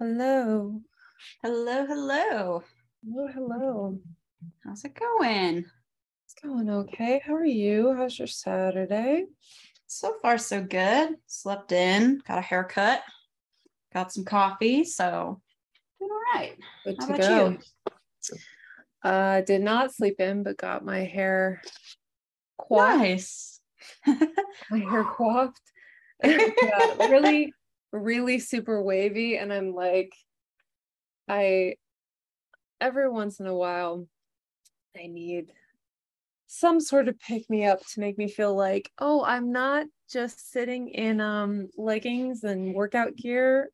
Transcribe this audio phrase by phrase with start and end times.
[0.00, 0.80] Hello.
[1.40, 2.64] Hello, hello.
[3.04, 3.98] Hello, hello.
[4.64, 5.58] How's it going?
[6.24, 7.22] It's going okay.
[7.24, 7.94] How are you?
[7.96, 9.26] How's your Saturday?
[9.86, 11.10] So far, so good.
[11.28, 13.02] Slept in, got a haircut,
[13.92, 14.82] got some coffee.
[14.82, 15.40] So,
[16.00, 16.58] doing all right.
[16.84, 17.50] Good How to about go.
[18.32, 18.38] you?
[19.04, 21.62] Uh, did not sleep in, but got my hair
[22.58, 22.98] coiffed.
[22.98, 23.60] Nice.
[24.70, 25.60] My hair coiffed.
[26.24, 27.52] yeah, really,
[27.94, 29.36] really super wavy.
[29.36, 30.12] And I'm like,
[31.28, 31.76] I
[32.80, 34.06] every once in a while,
[34.96, 35.52] I need
[36.46, 40.52] some sort of pick me up to make me feel like, oh, I'm not just
[40.52, 43.70] sitting in um leggings and workout gear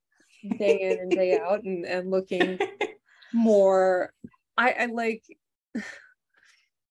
[0.59, 2.59] day in and day out and, and looking
[3.33, 4.13] more
[4.57, 5.25] I, I like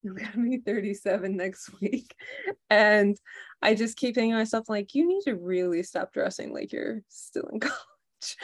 [0.04, 2.14] I'm gonna be 37 next week.
[2.68, 3.16] And
[3.62, 7.02] I just keep thinking to myself, like, you need to really stop dressing like you're
[7.08, 8.36] still in college.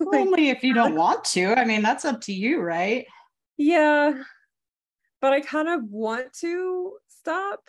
[0.00, 1.54] Like, Only if you don't want to.
[1.54, 3.06] I mean, that's up to you, right?
[3.56, 4.22] yeah.
[5.20, 7.60] But I kind of want to stop.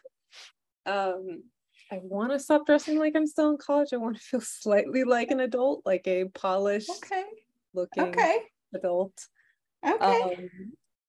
[0.86, 1.44] Um,
[1.92, 3.90] I want to stop dressing like I'm still in college.
[3.94, 7.24] I want to feel slightly like an adult, like a polished Okay.
[7.74, 8.42] looking Okay.
[8.76, 9.14] adult.
[9.84, 10.00] Okay.
[10.02, 10.50] um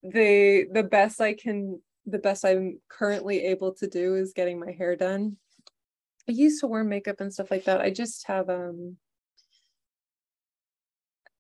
[0.03, 4.73] the the best i can the best i'm currently able to do is getting my
[4.73, 5.37] hair done.
[6.29, 7.81] I used to wear makeup and stuff like that.
[7.81, 8.97] I just have um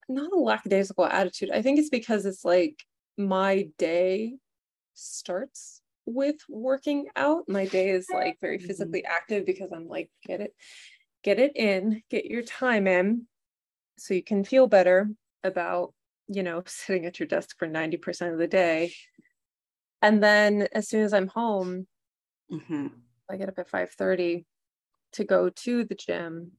[0.09, 1.51] not a lackadaisical attitude.
[1.51, 2.83] I think it's because it's like
[3.17, 4.37] my day
[4.95, 7.49] starts with working out.
[7.49, 8.67] My day is like very Mhm.
[8.67, 10.55] physically active because i'm like get it
[11.23, 13.27] get it in get your time in
[13.99, 15.11] so you can feel better
[15.45, 15.95] about
[16.31, 18.93] you know sitting at your desk for 90% of the day.
[20.03, 21.87] And then as soon as i'm home
[22.51, 22.93] Mhm.
[23.31, 24.45] i get up at 5.30
[25.13, 26.53] to go to the gym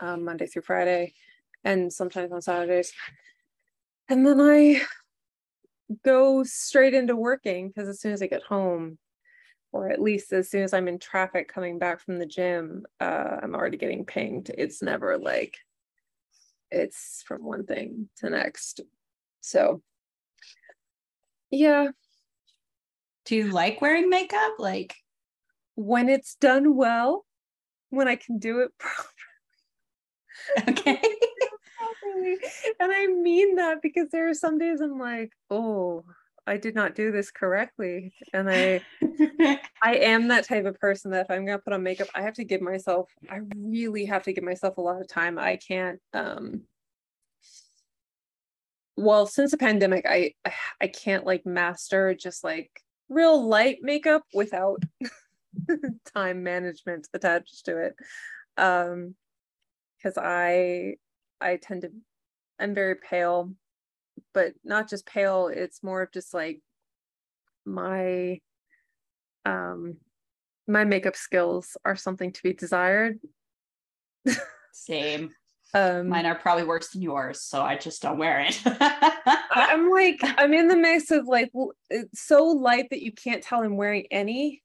[0.00, 1.14] um, monday through friday
[1.64, 2.92] and sometimes on saturdays.
[4.08, 4.82] And then i
[6.04, 8.98] go straight into working because as soon as i get home
[9.72, 13.38] or at least as soon as i'm in traffic coming back from the gym uh,
[13.42, 14.50] i'm already getting pinged.
[14.56, 15.56] It's never like
[16.70, 18.80] it's from one thing to next
[19.40, 19.82] so
[21.50, 21.88] yeah
[23.24, 24.54] Do you like wearing makeup?
[24.58, 24.94] Like,
[25.78, 27.24] when it's done well
[27.90, 29.16] when i can do it properly.
[30.68, 31.00] okay.
[32.80, 36.04] and i mean that because there are some days i'm like oh
[36.48, 38.80] i did not do this correctly and i
[39.82, 42.22] i am that type of person that if i'm going to put on makeup i
[42.22, 45.54] have to give myself i really have to give myself a lot of time i
[45.56, 46.62] can't um
[48.98, 50.32] well since the pandemic i
[50.80, 54.82] i, can't like master just like real light makeup without
[56.14, 57.94] time management attached to it
[58.56, 59.14] um
[59.96, 60.94] because i
[61.40, 61.90] i tend to
[62.58, 63.52] i'm very pale
[64.34, 66.60] but not just pale it's more of just like
[67.64, 68.38] my
[69.46, 69.96] um
[70.66, 73.18] my makeup skills are something to be desired
[74.72, 75.30] Same.
[75.74, 78.60] Um Mine are probably worse than yours, so I just don't wear it.
[78.64, 81.50] I'm like, I'm in the mix of like,
[81.90, 84.62] it's so light that you can't tell I'm wearing any,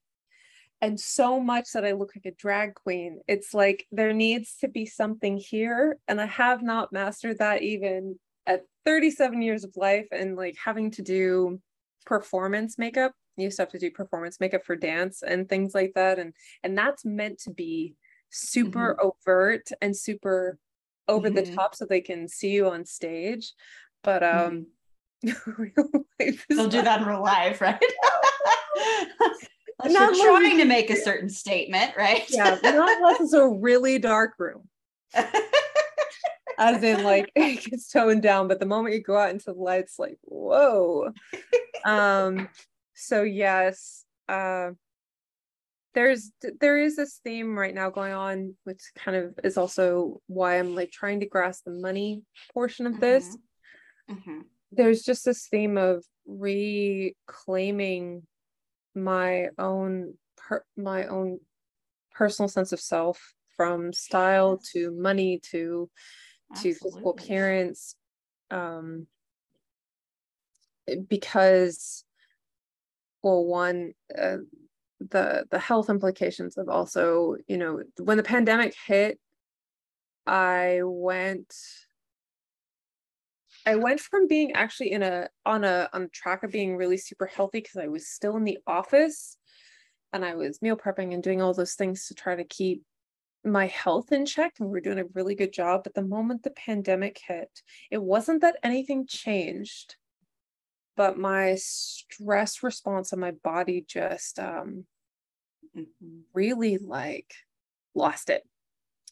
[0.82, 3.20] and so much that I look like a drag queen.
[3.28, 8.20] It's like there needs to be something here, and I have not mastered that even
[8.46, 11.60] at 37 years of life and like having to do
[12.06, 13.14] performance makeup.
[13.38, 16.34] I used to have to do performance makeup for dance and things like that, and
[16.64, 17.96] and that's meant to be
[18.30, 20.58] super overt and super
[21.08, 21.56] over the Mhm.
[21.56, 23.54] top so they can see you on stage.
[24.04, 24.68] But um
[25.24, 25.72] real
[26.20, 27.82] life is They'll do that in real life, right?
[29.86, 32.24] Not you're trying to make a certain statement, right?
[32.30, 34.70] Yeah, not unless it's a really dark room.
[36.58, 39.60] As in like it gets toned down, but the moment you go out into the
[39.60, 41.12] lights, like, whoa.
[41.86, 42.48] um,
[42.94, 44.72] so yes, uh
[45.94, 50.60] there's there is this theme right now going on, which kind of is also why
[50.60, 52.24] I'm like trying to grasp the money
[52.54, 53.38] portion of this.
[54.10, 54.44] Mhm.
[54.72, 58.28] there's just this theme of reclaiming
[58.96, 61.40] my own per- my own
[62.12, 65.90] personal sense of self from style to money to
[66.56, 67.96] to physical appearance
[68.52, 69.08] um
[71.08, 72.04] because
[73.22, 74.38] well one uh,
[75.12, 79.20] the the health implications of also you know when the pandemic hit
[80.26, 81.54] i went
[83.66, 87.26] I went from being actually in a on a on track of being really super
[87.26, 89.38] healthy because I was still in the office
[90.12, 92.84] and I was meal prepping and doing all those things to try to keep
[93.46, 95.84] my health in check and we were doing a really good job.
[95.84, 97.50] But the moment the pandemic hit,
[97.90, 99.96] it wasn't that anything changed,
[100.96, 104.86] but my stress response on my body just um,
[105.78, 106.20] mm-hmm.
[106.34, 107.34] really like
[107.96, 108.44] lost it.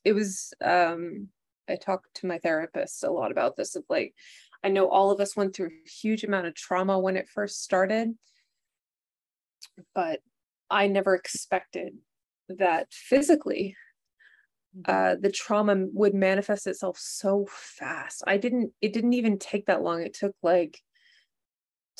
[0.04, 1.28] It was, um,
[1.69, 4.13] I talked to my therapist a lot about this of like,
[4.63, 7.63] I know all of us went through a huge amount of trauma when it first
[7.63, 8.10] started,
[9.96, 10.19] but
[10.69, 11.94] I never expected
[12.50, 13.75] that physically
[14.78, 14.92] mm-hmm.
[14.92, 18.24] uh, the trauma would manifest itself so fast.
[18.28, 20.02] I didn't, it didn't even take that long.
[20.02, 20.80] It took like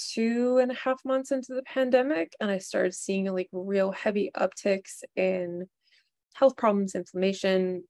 [0.10, 4.32] two and a half months into the pandemic, and I started seeing like real heavy
[4.36, 5.68] upticks in
[6.34, 7.84] health problems, inflammation,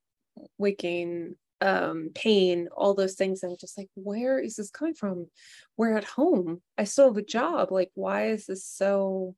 [0.57, 3.43] weight gain, um, pain, all those things.
[3.43, 5.27] I'm just like, where is this coming from?
[5.77, 6.61] We're at home.
[6.77, 7.71] I still have a job.
[7.71, 9.35] Like, why is this so?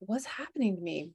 [0.00, 1.10] What's happening to me?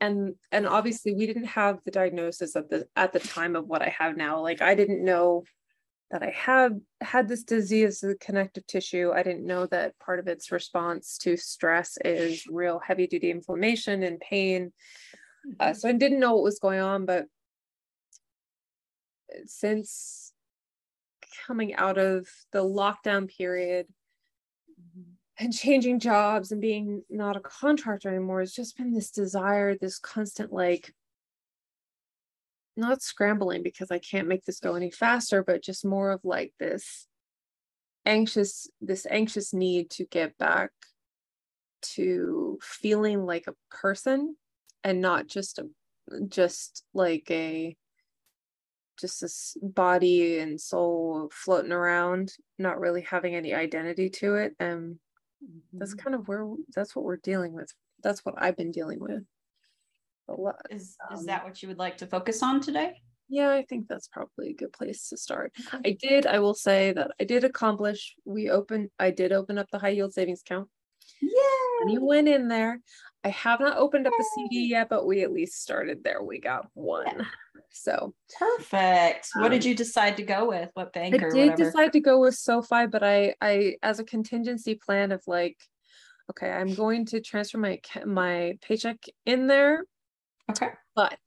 [0.00, 3.82] And and obviously we didn't have the diagnosis at the at the time of what
[3.82, 4.40] I have now.
[4.40, 5.44] Like I didn't know
[6.10, 9.12] that I have had this disease of connective tissue.
[9.14, 14.02] I didn't know that part of its response to stress is real heavy duty inflammation
[14.02, 14.72] and pain.
[15.58, 15.74] Uh, mm-hmm.
[15.74, 17.26] so I didn't know what was going on, but
[19.46, 20.32] since
[21.46, 23.86] coming out of the lockdown period
[24.80, 25.12] mm-hmm.
[25.38, 30.00] and changing jobs and being not a contractor anymore, it's just been this desire, this
[30.00, 30.92] constant like
[32.80, 36.52] not scrambling because I can't make this go any faster, but just more of like
[36.58, 37.06] this
[38.06, 40.70] anxious, this anxious need to get back
[41.82, 44.36] to feeling like a person
[44.84, 45.66] and not just a
[46.28, 47.76] just like a
[49.00, 54.54] just this body and soul floating around, not really having any identity to it.
[54.60, 54.94] And
[55.42, 55.78] mm-hmm.
[55.78, 57.72] that's kind of where that's what we're dealing with.
[58.02, 59.22] That's what I've been dealing with.
[60.30, 60.56] A lot.
[60.70, 62.94] Is um, is that what you would like to focus on today?
[63.28, 65.52] Yeah, I think that's probably a good place to start.
[65.72, 65.90] Okay.
[65.90, 69.68] I did, I will say that I did accomplish, we opened, I did open up
[69.70, 70.68] the high yield savings account.
[71.22, 71.30] Yeah.
[71.82, 72.80] And you went in there.
[73.22, 76.22] I have not opened up a CD yet, but we at least started there.
[76.22, 77.26] We got one.
[77.72, 79.28] So perfect.
[79.34, 80.70] What um, did you decide to go with?
[80.74, 81.14] What bank?
[81.14, 81.56] I did whatever?
[81.56, 85.56] decide to go with SoFi, but I, I, as a contingency plan of like,
[86.30, 89.84] okay, I'm going to transfer my my paycheck in there.
[90.50, 90.70] Okay.
[90.94, 91.18] But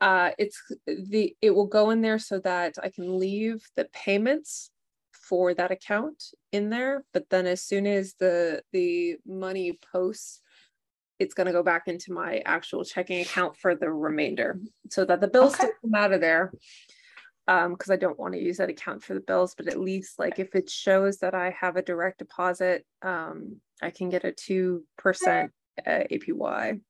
[0.00, 4.70] uh, it's the it will go in there so that I can leave the payments
[5.12, 6.22] for that account
[6.52, 7.04] in there.
[7.12, 10.40] But then as soon as the the money posts
[11.18, 14.58] it's going to go back into my actual checking account for the remainder
[14.90, 15.68] so that the bills okay.
[15.80, 16.52] come out of there
[17.48, 20.18] um because i don't want to use that account for the bills but at least
[20.18, 24.32] like if it shows that i have a direct deposit um i can get a
[24.32, 26.80] 2% uh, apy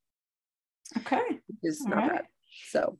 [0.99, 1.23] okay
[1.62, 2.11] is not right.
[2.11, 2.25] bad
[2.71, 2.99] so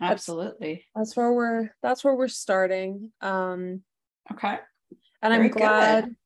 [0.00, 3.82] absolutely that's, that's, where we're that's where we're starting um
[4.32, 4.58] okay
[5.22, 6.16] and Very i'm glad good.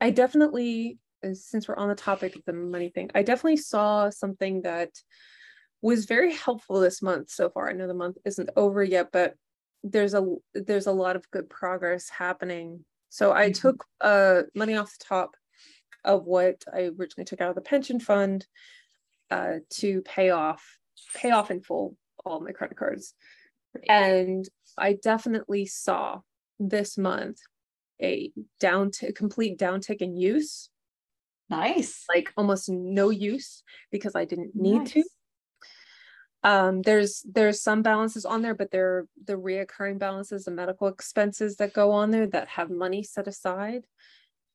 [0.00, 0.98] i definitely
[1.34, 4.90] since we're on the topic of the money thing, I definitely saw something that
[5.80, 7.68] was very helpful this month so far.
[7.68, 9.34] I know the month isn't over yet, but
[9.82, 10.24] there's a
[10.54, 12.84] there's a lot of good progress happening.
[13.08, 13.52] So I mm-hmm.
[13.52, 15.36] took uh money off the top
[16.04, 18.46] of what I originally took out of the pension fund
[19.32, 20.62] uh to pay off
[21.14, 23.14] pay off in full all my credit cards.
[23.88, 24.48] And
[24.78, 26.20] I definitely saw
[26.60, 27.38] this month
[28.00, 30.70] a down to complete downtick in use
[31.52, 32.06] Nice.
[32.08, 34.92] Like almost no use because I didn't need nice.
[34.92, 35.04] to.
[36.44, 41.56] Um, there's there's some balances on there, but they're the reoccurring balances, the medical expenses
[41.56, 43.86] that go on there that have money set aside.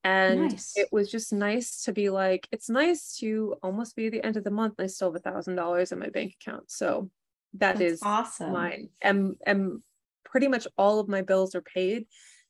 [0.08, 0.74] And nice.
[0.78, 4.46] it was just nice to be like, it's nice to almost be the end of
[4.46, 4.76] the month.
[4.80, 6.72] I still have a thousand dollars in my bank account.
[6.72, 7.10] So
[7.56, 8.54] that That's is awesome.
[8.54, 8.90] Mine.
[9.02, 9.82] And and
[10.24, 12.08] pretty much all of my bills are paid.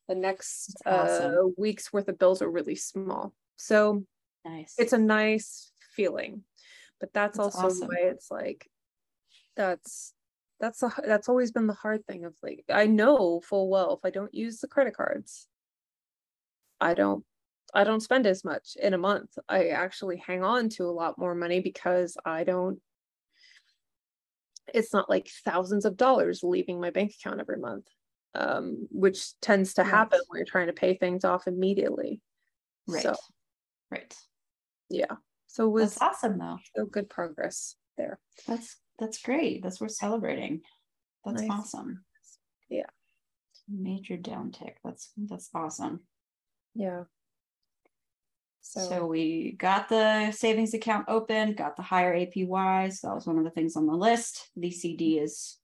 [0.07, 1.33] The next awesome.
[1.33, 3.33] uh, week's worth of bills are really small.
[3.55, 4.03] So
[4.45, 4.75] Nice.
[4.77, 6.43] It's a nice feeling.
[6.99, 7.87] But that's, that's also awesome.
[7.87, 8.69] why it's like
[9.55, 10.13] that's
[10.59, 14.07] that's a, that's always been the hard thing of like I know full well if
[14.07, 15.47] I don't use the credit cards,
[16.79, 17.23] I don't
[17.73, 19.37] I don't spend as much in a month.
[19.47, 22.79] I actually hang on to a lot more money because I don't
[24.73, 27.87] it's not like thousands of dollars leaving my bank account every month.
[28.35, 32.21] Um, which tends to happen when you're trying to pay things off immediately.
[32.87, 33.01] Right.
[33.01, 33.15] So,
[33.89, 34.13] right.
[34.89, 35.15] Yeah.
[35.47, 36.59] So it was that's awesome though.
[36.75, 38.19] So good progress there.
[38.47, 39.63] That's that's great.
[39.63, 40.61] That's worth celebrating.
[41.25, 41.51] That's nice.
[41.51, 42.03] awesome.
[42.69, 42.89] Yeah.
[43.67, 44.73] Major downtick.
[44.83, 46.01] That's that's awesome.
[46.75, 47.05] Yeah
[48.69, 52.91] So, so we got the savings account open, got the higher APY.
[52.91, 54.49] So that was one of the things on the list.
[54.57, 55.57] The CD is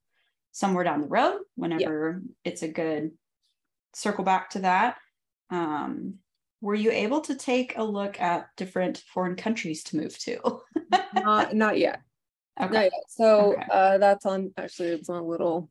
[0.54, 2.52] somewhere down the road whenever yeah.
[2.52, 3.12] it's a good
[3.94, 4.98] circle back to that.
[5.50, 6.16] Um,
[6.62, 10.62] were you able to take a look at different foreign countries to move to?
[11.14, 12.02] not, not yet.
[12.62, 12.74] Okay.
[12.74, 12.94] Not yet.
[13.10, 13.66] So okay.
[13.70, 15.70] uh, that's on actually it's on a little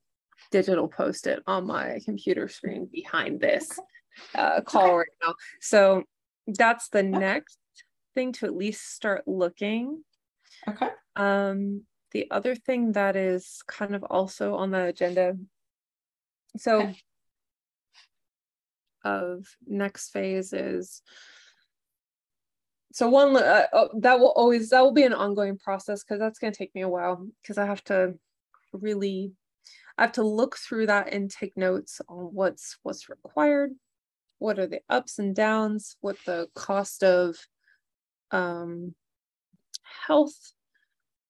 [0.50, 3.78] digital post-it on my computer screen behind this
[4.34, 4.92] uh, call okay.
[4.92, 5.34] right now.
[5.60, 6.04] So
[6.46, 7.58] that's the next
[8.14, 10.02] thing to at least start looking.
[10.68, 10.88] Okay.
[11.16, 11.82] Um,
[12.12, 15.36] the other thing that is kind of also on the agenda.
[16.56, 16.96] So okay.
[19.04, 21.02] of next phase is
[22.92, 26.38] so one uh, oh, that will always that will be an ongoing process because that's
[26.38, 28.14] going to take me a while because I have to
[28.72, 29.32] really
[29.96, 33.72] I have to look through that and take notes on what's what's required,
[34.42, 37.36] what are the ups and downs, what the cost of
[38.32, 38.94] um,
[40.06, 40.52] health.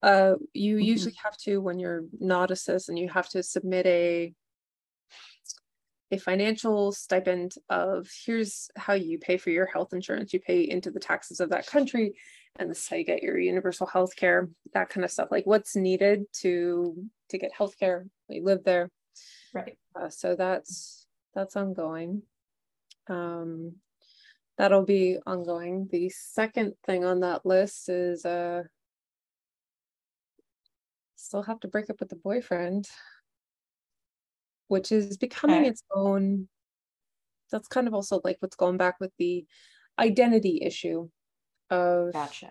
[0.02, 0.84] Uh, you mm-hmm.
[0.84, 4.32] usually have to when you're not a citizen, you have to submit a
[6.10, 10.34] a financial stipend of here's how you pay for your health insurance.
[10.34, 12.14] You pay into the taxes of that country,
[12.58, 15.28] and this is how you get your universal health care, that kind of stuff.
[15.30, 16.96] Like what's needed to
[17.30, 18.06] to get health care.
[18.28, 18.90] We live there.
[19.54, 19.78] Right.
[19.94, 22.22] Uh, so that's that's ongoing.
[23.08, 23.76] Um
[24.58, 25.88] that'll be ongoing.
[25.90, 28.64] The second thing on that list is uh
[31.16, 32.88] still have to break up with the boyfriend
[34.68, 35.68] which is becoming okay.
[35.68, 36.48] its own
[37.50, 39.44] that's kind of also like what's going back with the
[39.98, 41.08] identity issue
[41.70, 42.50] of gotcha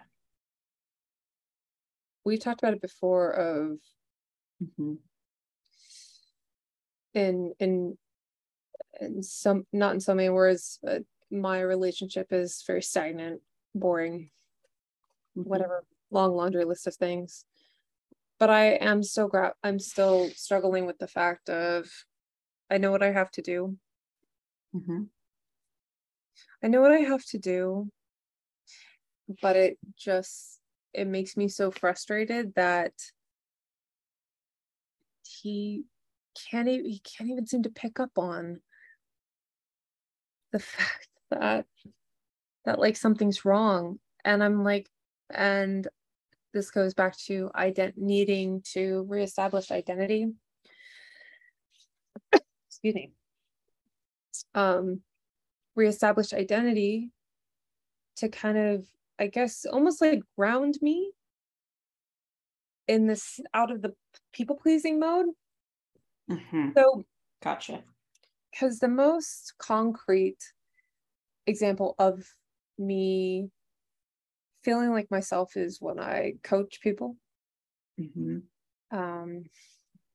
[2.24, 3.80] we talked about it before of
[4.64, 4.94] mm-hmm.
[7.14, 7.98] in in
[9.02, 13.42] in some not in so many words but my relationship is very stagnant
[13.76, 14.30] boring
[15.38, 15.50] mm-hmm.
[15.50, 17.46] whatever long laundry list of things
[18.40, 21.90] but i am still gra- i'm still struggling with the fact of
[22.72, 23.78] I know what I have to do.
[24.74, 25.04] Mm-hmm.
[26.64, 27.90] I know what I have to do,
[29.42, 30.62] but it just
[30.94, 32.94] it makes me so frustrated that
[35.28, 35.84] he
[36.50, 38.62] can't even he can't even seem to pick up on
[40.52, 41.66] the fact that
[42.66, 44.90] that like something's wrong and i'm like
[45.34, 45.88] and
[46.54, 50.28] this goes back to ident- needing to reestablish identity
[52.68, 53.12] excuse me,
[54.56, 55.02] um,
[55.76, 57.12] reestablish identity
[58.18, 58.86] to kind of,
[59.20, 61.12] I guess, almost like ground me
[62.88, 63.94] in this out of the
[64.34, 65.28] people pleasing mode.
[66.30, 66.70] Mm-hmm.
[66.76, 67.06] So,
[67.44, 67.84] gotcha.
[68.52, 70.40] Because the most concrete
[71.48, 72.24] example of
[72.78, 73.50] me
[74.64, 77.16] feeling like myself is when I coach people.
[78.00, 78.40] Mm-hmm.
[78.98, 79.44] Um,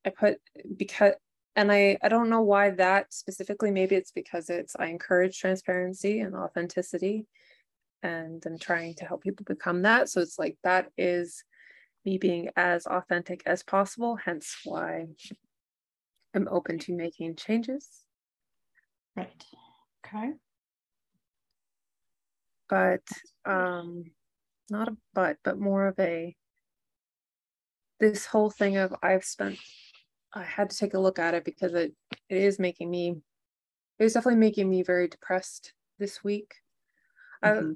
[0.04, 0.38] I put
[0.76, 1.14] because
[1.56, 6.20] and I, I don't know why that specifically maybe it's because it's i encourage transparency
[6.20, 7.26] and authenticity
[8.02, 11.42] and i'm trying to help people become that so it's like that is
[12.04, 15.06] me being as authentic as possible hence why
[16.34, 18.05] i'm open to making changes
[19.16, 19.44] right
[20.04, 20.32] okay
[22.68, 23.02] but
[23.44, 24.04] um
[24.70, 26.34] not a but but more of a
[27.98, 29.58] this whole thing of i've spent
[30.34, 31.94] I had to take a look at it because it
[32.28, 33.16] it is making me
[33.98, 36.54] it was definitely making me very depressed this week.
[37.42, 37.72] Mm-hmm.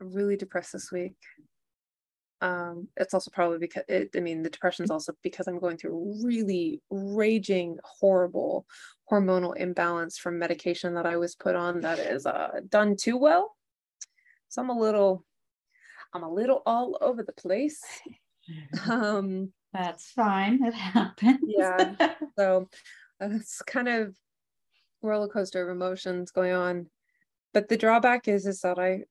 [0.00, 1.16] I'm really depressed this week.
[2.40, 5.78] Um, it's also probably because it, I mean, the depression is also because I'm going
[5.78, 8.66] through really raging, horrible
[9.10, 13.56] hormonal imbalance from medication that I was put on that is uh, done too well.
[14.48, 15.24] So I'm a little,
[16.12, 17.82] I'm a little all over the place.
[18.86, 20.62] Um, that's fine.
[20.62, 21.40] It happens.
[21.46, 21.94] yeah.
[22.38, 22.68] So
[23.22, 24.14] uh, it's kind of
[25.02, 26.90] roller coaster of emotions going on.
[27.54, 29.04] But the drawback is is that I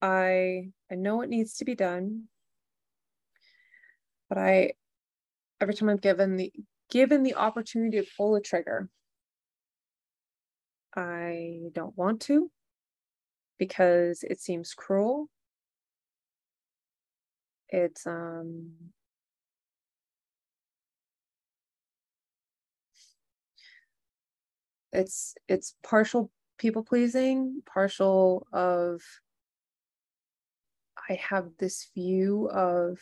[0.00, 2.24] I I know what needs to be done.
[4.28, 4.72] But I
[5.60, 6.52] every time I'm given the
[6.90, 8.88] given the opportunity to pull a trigger,
[10.96, 12.50] I don't want to
[13.58, 15.28] because it seems cruel.
[17.70, 18.72] It's um
[24.92, 29.02] it's it's partial people pleasing partial of
[31.08, 32.98] i have this view of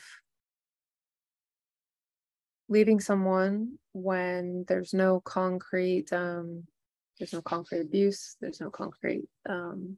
[2.69, 6.65] leaving someone when there's no concrete um
[7.19, 9.97] there's no concrete abuse there's no concrete um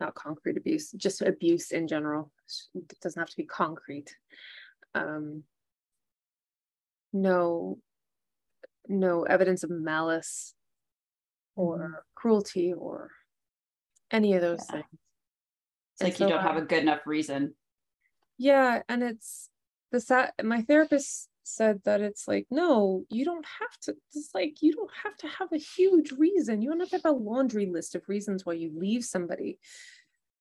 [0.00, 2.30] not concrete abuse, just abuse in general.
[2.74, 4.14] It doesn't have to be concrete.
[4.94, 5.44] Um,
[7.12, 7.78] no,
[8.88, 10.54] no evidence of malice
[11.56, 11.94] or mm-hmm.
[12.14, 13.10] cruelty or
[14.10, 14.72] any of those yeah.
[14.72, 15.00] things.
[15.94, 17.54] It's like so you don't have a good enough reason.
[18.36, 19.48] Yeah, and it's
[19.94, 20.32] the.
[20.42, 24.90] My therapist said that it's like no you don't have to it's like you don't
[25.02, 28.08] have to have a huge reason you don't have to have a laundry list of
[28.08, 29.58] reasons why you leave somebody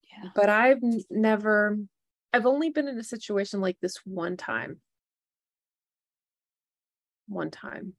[0.10, 0.30] yeah.
[0.34, 1.78] but i've never
[2.32, 4.80] i've only been in a situation like this one time
[7.28, 7.94] one time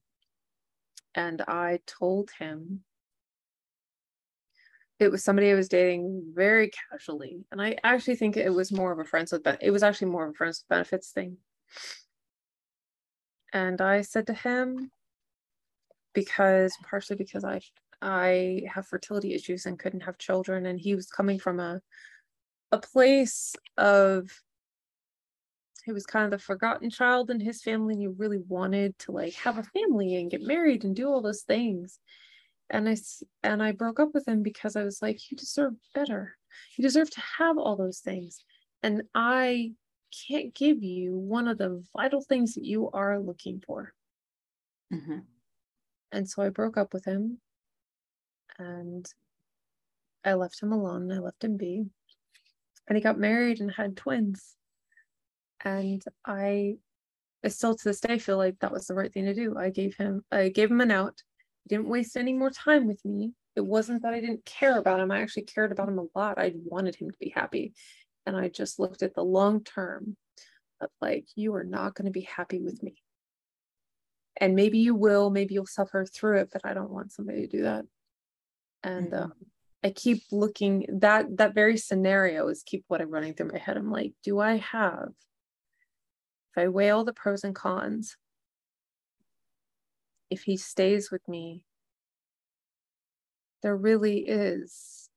[1.15, 2.81] and i told him
[5.05, 7.45] it was somebody I was dating very casually.
[7.53, 10.25] And I actually think it was more of a friends with it was actually more
[10.25, 11.37] of a friends with benefits thing.
[13.53, 14.91] And I said to him,
[16.15, 17.61] because partially because I
[18.03, 21.81] I have fertility issues and couldn't have children, and he was coming from a
[22.73, 24.31] a place of
[25.85, 29.13] he was kind of the forgotten child in his family and he really wanted to
[29.13, 32.01] like have a family and get married and do all those things
[32.71, 32.97] and i
[33.43, 36.37] and i broke up with him because i was like you deserve better
[36.77, 38.39] you deserve to have all those things
[38.83, 39.73] and i
[40.29, 43.93] can't give you one of the vital things that you are looking for.
[44.93, 45.19] Mm-hmm.
[46.13, 47.39] And so I broke up with him
[48.59, 49.07] and
[50.25, 51.11] I left him alone.
[51.11, 51.85] I left him be.
[52.87, 54.55] And he got married and had twins.
[55.65, 56.77] And I,
[57.45, 59.57] I still to this day feel like that was the right thing to do.
[59.59, 61.23] I gave him, I gave him an out.
[61.65, 63.33] He didn't waste any more time with me.
[63.57, 65.11] It wasn't that I didn't care about him.
[65.11, 66.39] I actually cared about him a lot.
[66.39, 67.73] I wanted him to be happy
[68.27, 70.17] and I just looked at the long term
[70.81, 72.97] of like, you are not going to be happy with me.
[74.41, 77.57] And maybe you will, maybe you'll suffer through it, but I don't want somebody to
[77.57, 77.85] do that.
[78.83, 79.25] And mm-hmm.
[79.25, 79.33] um,
[79.85, 83.77] I keep looking that that very scenario is keep what I'm running through my head.
[83.77, 85.11] I'm like, do I have,
[86.51, 88.17] if I weigh all the pros and cons,
[90.35, 91.63] if he stays with me,
[93.63, 95.09] there really is.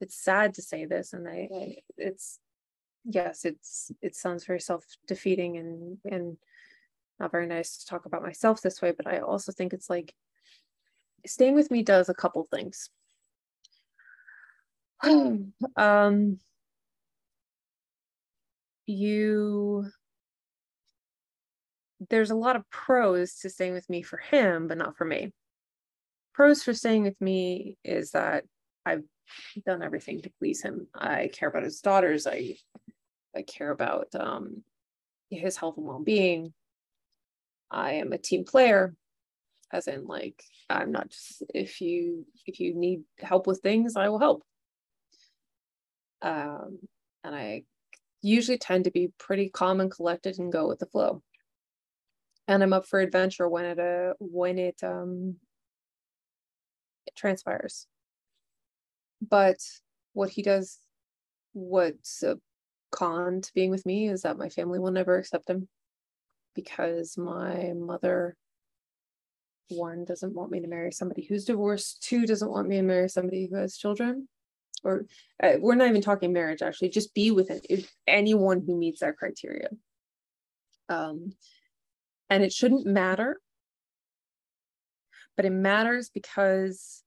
[0.00, 2.38] It's sad to say this, and I, I it's
[3.04, 6.36] yes, it's it sounds very self-defeating and and
[7.18, 10.14] not very nice to talk about myself this way, but I also think it's like
[11.24, 12.90] staying with me does a couple things.
[15.76, 16.38] um
[18.86, 19.90] you
[22.10, 25.32] there's a lot of pros to staying with me for him, but not for me.
[26.34, 28.44] Pros for staying with me is that
[28.84, 29.02] I've
[29.64, 30.86] done everything to please him.
[30.94, 32.26] I care about his daughters.
[32.26, 32.56] I
[33.34, 34.62] I care about um,
[35.30, 36.54] his health and well-being.
[37.70, 38.94] I am a team player,
[39.72, 44.08] as in like I'm not just if you if you need help with things, I
[44.08, 44.42] will help.
[46.22, 46.78] Um,
[47.24, 47.64] and I
[48.22, 51.22] usually tend to be pretty calm and collected and go with the flow.
[52.48, 55.36] And I'm up for adventure when it uh, when it um
[57.06, 57.86] it transpires.
[59.20, 59.58] But
[60.12, 60.78] what he does,
[61.52, 62.38] what's a
[62.92, 65.68] con to being with me is that my family will never accept him
[66.54, 68.36] because my mother
[69.68, 73.08] one doesn't want me to marry somebody who's divorced two doesn't want me to marry
[73.08, 74.28] somebody who has children
[74.84, 75.04] or
[75.42, 79.16] uh, we're not even talking marriage actually just be with it anyone who meets that
[79.16, 79.68] criteria
[80.88, 81.32] um
[82.28, 83.40] and it shouldn't matter
[85.36, 87.02] but it matters because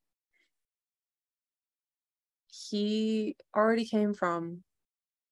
[2.47, 4.63] he already came from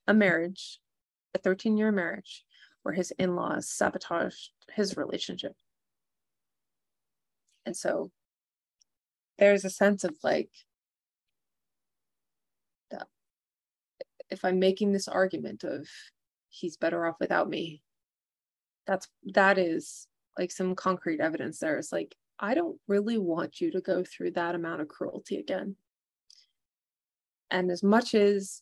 [0.07, 0.79] a marriage,
[1.35, 2.43] a 13 year marriage,
[2.81, 5.55] where his in laws sabotaged his relationship.
[7.65, 8.11] And so
[9.37, 10.49] there's a sense of like,
[14.29, 15.87] if I'm making this argument of
[16.49, 17.81] he's better off without me,
[18.87, 21.77] that's that is like some concrete evidence there.
[21.77, 25.75] It's like, I don't really want you to go through that amount of cruelty again.
[27.51, 28.61] And as much as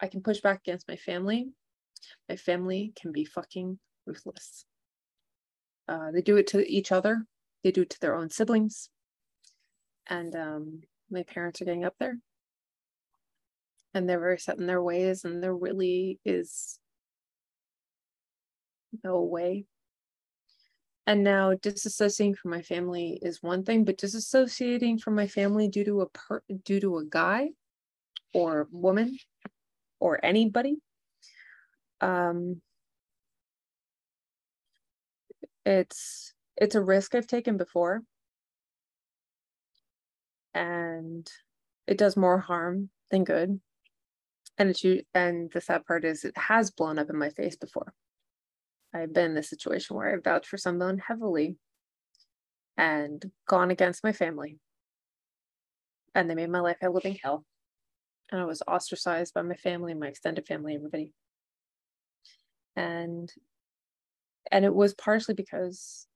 [0.00, 1.48] I can push back against my family.
[2.28, 4.64] My family can be fucking ruthless.
[5.88, 7.24] Uh, they do it to each other.
[7.64, 8.90] They do it to their own siblings.
[10.08, 12.18] And um, my parents are getting up there.
[13.94, 16.78] And they're very set in their ways, and there really is
[19.04, 19.66] no way.
[21.06, 25.84] And now disassociating from my family is one thing, but disassociating from my family due
[25.84, 27.50] to a per- due to a guy
[28.34, 29.16] or woman
[30.00, 30.78] or anybody.
[32.00, 32.60] Um,
[35.64, 38.02] it's it's a risk I've taken before,
[40.54, 41.30] and
[41.86, 43.60] it does more harm than good.
[44.58, 47.56] and it's u- and the sad part is it has blown up in my face
[47.56, 47.94] before.
[48.96, 51.56] I've been in this situation where I vouched for someone heavily
[52.76, 54.58] and gone against my family.
[56.14, 57.44] And they made my life a living hell.
[58.32, 61.12] And I was ostracized by my family, my extended family, everybody.
[62.74, 63.32] And
[64.50, 66.06] and it was partially because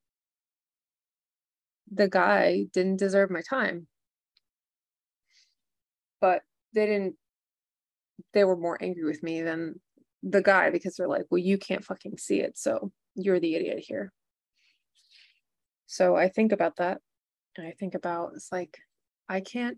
[1.91, 3.87] the guy didn't deserve my time.
[6.19, 6.41] But
[6.73, 7.15] they didn't
[8.33, 9.79] they were more angry with me than
[10.23, 12.57] the guy because they're like, well, you can't fucking see it.
[12.57, 14.11] So you're the idiot here.
[15.87, 16.99] So I think about that.
[17.57, 18.77] And I think about it's like,
[19.27, 19.77] I can't,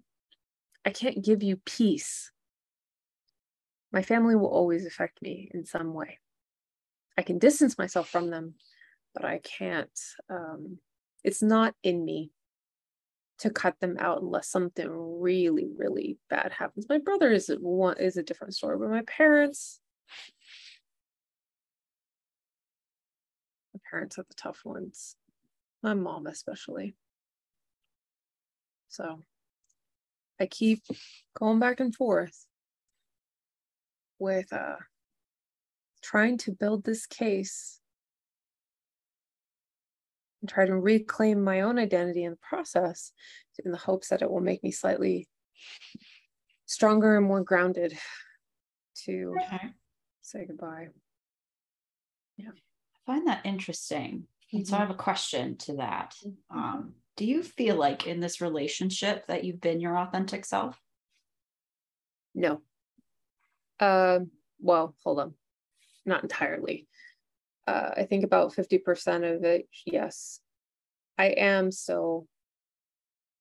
[0.85, 2.31] I can't give you peace.
[3.91, 6.19] My family will always affect me in some way.
[7.17, 8.55] I can distance myself from them,
[9.13, 10.79] but I can't, um,
[11.23, 12.31] it's not in me
[13.39, 18.15] to cut them out unless something really really bad happens my brother is one is
[18.15, 19.81] a different story but my parents
[23.73, 25.15] my parents are the tough ones
[25.81, 26.95] my mom especially
[28.87, 29.19] so
[30.39, 30.81] i keep
[31.37, 32.45] going back and forth
[34.19, 34.75] with uh
[36.01, 37.79] trying to build this case
[40.41, 43.11] and try to reclaim my own identity in the process
[43.63, 45.27] in the hopes that it will make me slightly
[46.65, 47.97] stronger and more grounded
[48.95, 49.69] to okay.
[50.23, 50.87] Say goodbye.
[52.37, 52.49] Yeah.
[52.49, 54.27] I find that interesting.
[54.53, 54.63] Mm-hmm.
[54.63, 54.87] So I mm-hmm.
[54.87, 56.15] have a question to that.
[56.25, 56.57] Mm-hmm.
[56.57, 60.79] Um, do you feel like in this relationship that you've been your authentic self?
[62.33, 62.61] No.
[63.79, 65.33] Um, well, hold on.
[66.05, 66.87] Not entirely
[67.67, 70.39] uh, I think about 50% of it, yes.
[71.17, 72.27] I am so,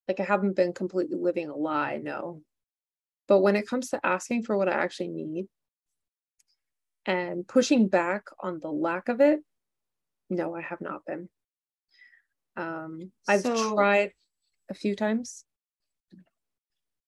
[0.06, 2.42] like, I haven't been completely living a lie, no.
[3.28, 5.46] But when it comes to asking for what I actually need
[7.06, 9.40] and pushing back on the lack of it,
[10.30, 11.28] no, I have not been.
[12.56, 14.12] Um, I've so, tried
[14.70, 15.44] a few times.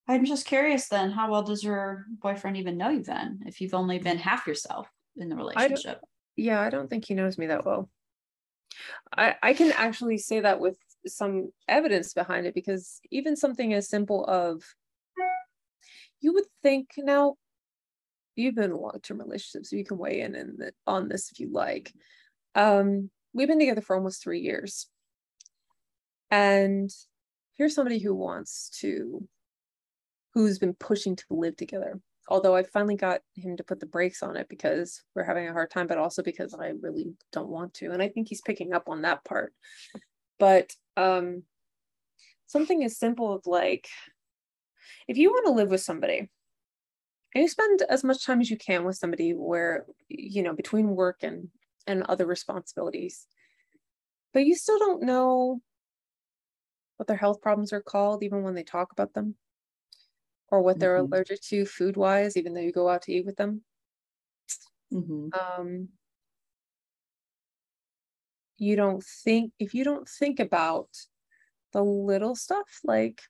[0.07, 3.75] I'm just curious then, how well does your boyfriend even know you then, if you've
[3.75, 6.01] only been half yourself in the relationship?
[6.37, 7.89] yeah, I don't think he knows me that well.
[9.17, 10.77] I, I can actually say that with
[11.07, 14.63] some evidence behind it because even something as simple of
[16.21, 17.37] you would think now
[18.37, 21.41] you've been in long-term relationships so you can weigh in, in the, on this if
[21.41, 21.93] you like
[22.55, 24.89] um we've been together for almost three years
[26.31, 26.91] and
[27.57, 29.27] here's somebody who wants to
[30.35, 34.23] who's been pushing to live together although I finally got him to put the brakes
[34.23, 37.75] on it because we're having a hard time, but also because I really don't want
[37.75, 37.91] to.
[37.91, 39.53] And I think he's picking up on that part.
[40.39, 41.43] But um,
[42.47, 43.89] something as simple as like,
[45.07, 46.31] if you want to live with somebody,
[47.35, 50.97] and you spend as much time as you can with somebody where, you know, between
[50.97, 51.49] work and
[51.87, 53.27] and other responsibilities,
[54.33, 55.61] but you still don't know
[56.97, 59.35] what their health problems are called, even when they talk about them
[60.49, 61.13] or what they're mm-hmm.
[61.13, 63.63] allergic to food wise, even though you go out to eat with them.
[64.93, 65.29] Mm-hmm.
[65.39, 65.89] Um,
[68.57, 70.89] you don't think, if you don't think about
[71.73, 73.21] the little stuff like,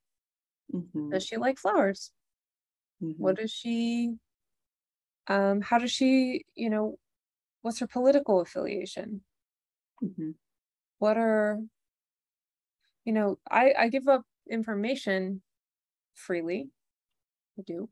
[0.73, 1.11] mm-hmm.
[1.11, 2.13] does she like flowers?
[3.05, 3.23] Mm-hmm.
[3.23, 4.15] What does she,
[5.27, 6.99] um, how does she, you know,
[7.63, 9.23] what's her political affiliation?
[10.03, 10.31] Mm-hmm.
[10.99, 11.61] What are,
[13.05, 15.43] you know, I, I give up information
[16.15, 16.69] freely
[17.59, 17.89] I do.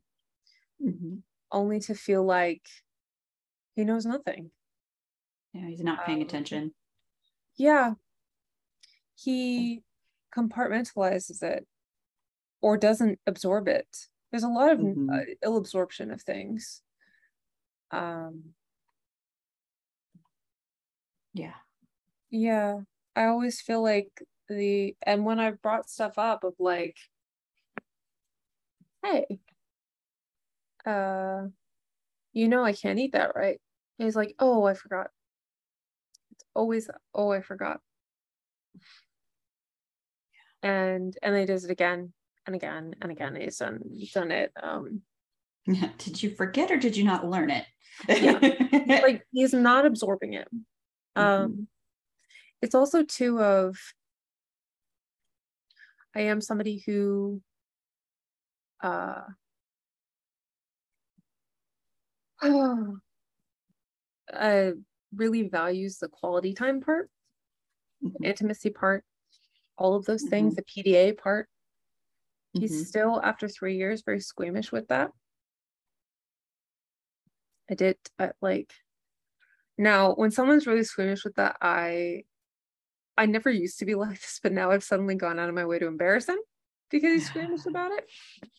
[0.85, 1.17] Mm-hmm.
[1.51, 2.63] Only to feel like
[3.77, 4.51] he knows nothing.
[5.53, 6.73] Yeah, he's not paying um, attention.
[7.57, 7.95] Yeah.
[9.15, 9.83] He
[10.35, 11.67] compartmentalizes it
[12.61, 13.87] or doesn't absorb it.
[14.33, 15.11] There's a lot of mm-hmm.
[15.11, 16.81] uh, ill absorption of things.
[17.91, 18.55] Um,
[21.35, 21.53] yeah.
[22.31, 22.81] Yeah.
[23.15, 24.11] I always feel like
[24.49, 26.97] the, and when I've brought stuff up of like,
[29.05, 29.39] hey,
[30.87, 31.43] uh,
[32.33, 33.61] you know, I can't eat that, right?
[33.99, 35.11] And he's like, oh, I forgot.
[36.31, 37.81] It's always, oh, I forgot.
[40.63, 42.13] And and they does it again
[42.47, 43.37] and again and again.
[43.41, 43.81] He's done
[44.13, 44.53] done it.
[44.61, 45.03] Um,
[45.99, 47.65] did you forget or did you not learn it?
[48.09, 48.39] yeah,
[49.03, 50.49] like he's not absorbing it.
[51.15, 51.63] Um, mm-hmm.
[52.63, 53.77] it's also too of
[56.15, 57.41] I am somebody who
[58.83, 59.23] uh
[64.33, 64.71] uh,
[65.15, 67.09] really values the quality time part,
[68.05, 68.25] mm-hmm.
[68.25, 69.05] intimacy part,
[69.79, 70.31] all of those mm-hmm.
[70.31, 71.49] things, the PDA part.
[72.53, 72.83] He's mm-hmm.
[72.83, 75.11] still, after three years, very squeamish with that.
[77.71, 78.73] I did I, like
[79.79, 82.25] now when someone's really squeamish with that, I
[83.17, 85.65] I never used to be like this, but now I've suddenly gone out of my
[85.65, 86.39] way to embarrass him
[86.91, 88.05] because he's squeamish about it.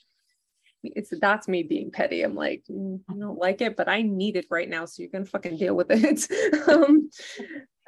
[0.86, 2.24] It's that's me being petty.
[2.24, 5.12] I'm like, mm, I don't like it, but I need it right now, so you're
[5.14, 6.28] gonna fucking deal with it.
[6.68, 7.10] um,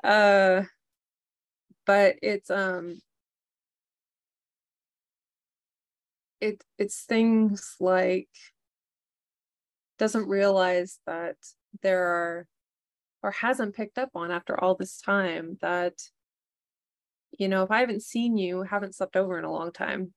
[0.01, 0.61] uh,
[1.85, 3.01] but it's um,
[6.41, 8.29] it it's things like
[9.97, 11.35] doesn't realize that
[11.81, 12.47] there are
[13.23, 15.93] or hasn't picked up on after all this time that
[17.37, 20.13] you know if i haven't seen you haven't slept over in a long time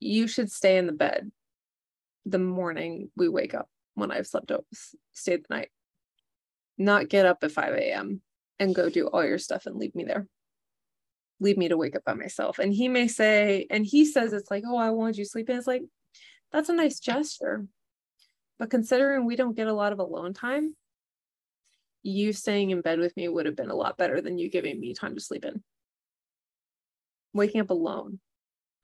[0.00, 1.30] you should stay in the bed
[2.26, 4.64] the morning we wake up when i've slept over
[5.12, 5.68] stayed the night.
[6.76, 8.20] Not get up at 5 a.m
[8.58, 10.26] and go do all your stuff and leave me there
[11.40, 14.50] leave me to wake up by myself and he may say and he says it's
[14.50, 15.82] like oh i want you sleeping it's like
[16.52, 17.66] that's a nice gesture
[18.58, 20.74] but considering we don't get a lot of alone time,
[22.02, 24.78] you staying in bed with me would have been a lot better than you giving
[24.78, 25.62] me time to sleep in.
[27.32, 28.20] Waking up alone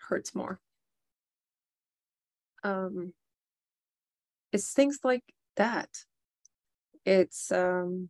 [0.09, 0.59] hurts more.
[2.65, 3.13] Um,
[4.53, 5.23] it's things like
[5.57, 5.89] that.
[7.05, 8.09] It's um,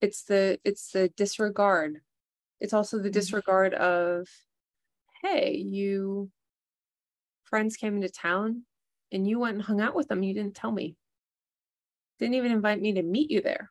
[0.00, 2.00] it's the it's the disregard.
[2.60, 3.12] It's also the mm-hmm.
[3.12, 4.28] disregard of,
[5.22, 6.30] hey, you
[7.44, 8.62] friends came into town
[9.12, 10.22] and you went and hung out with them.
[10.22, 10.96] You didn't tell me.
[12.18, 13.70] Didn't even invite me to meet you there.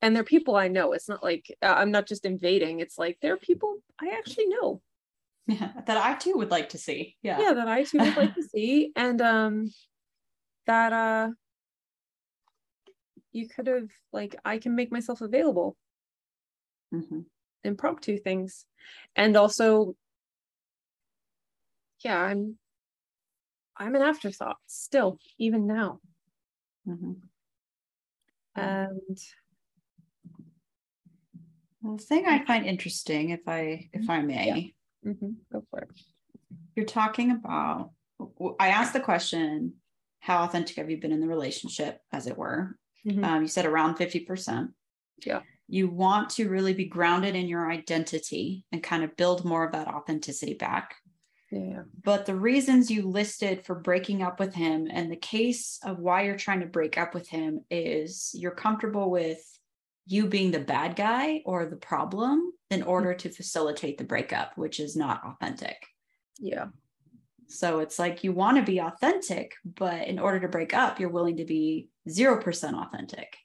[0.00, 0.92] And they're people I know.
[0.92, 2.80] It's not like uh, I'm not just invading.
[2.80, 4.80] It's like they're people I actually know.
[5.46, 7.16] Yeah, that I too would like to see.
[7.22, 7.40] Yeah.
[7.40, 8.92] Yeah, that I too would like to see.
[8.94, 9.70] And um
[10.66, 11.30] that uh
[13.32, 15.76] you could have like I can make myself available.
[16.94, 17.20] Mm-hmm.
[17.64, 18.64] Impromptu things.
[19.16, 19.94] And also
[22.04, 22.56] yeah, I'm
[23.76, 26.00] I'm an afterthought still, even now.
[26.86, 27.12] Mm-hmm.
[28.56, 29.18] And
[31.82, 34.72] well, the thing I find interesting, if I if I may,
[35.04, 35.12] yeah.
[35.12, 35.30] mm-hmm.
[35.52, 35.90] go for it.
[36.74, 37.90] You're talking about.
[38.58, 39.74] I asked the question,
[40.20, 42.76] "How authentic have you been in the relationship?" As it were.
[43.06, 43.24] Mm-hmm.
[43.24, 44.70] Um, you said around fifty percent.
[45.24, 45.40] Yeah.
[45.66, 49.72] You want to really be grounded in your identity and kind of build more of
[49.72, 50.94] that authenticity back.
[51.50, 51.82] Yeah.
[52.02, 56.22] But the reasons you listed for breaking up with him and the case of why
[56.22, 59.40] you're trying to break up with him is you're comfortable with
[60.06, 64.80] you being the bad guy or the problem in order to facilitate the breakup, which
[64.80, 65.76] is not authentic.
[66.38, 66.66] Yeah.
[67.48, 71.08] So it's like you want to be authentic, but in order to break up, you're
[71.08, 73.36] willing to be 0% authentic.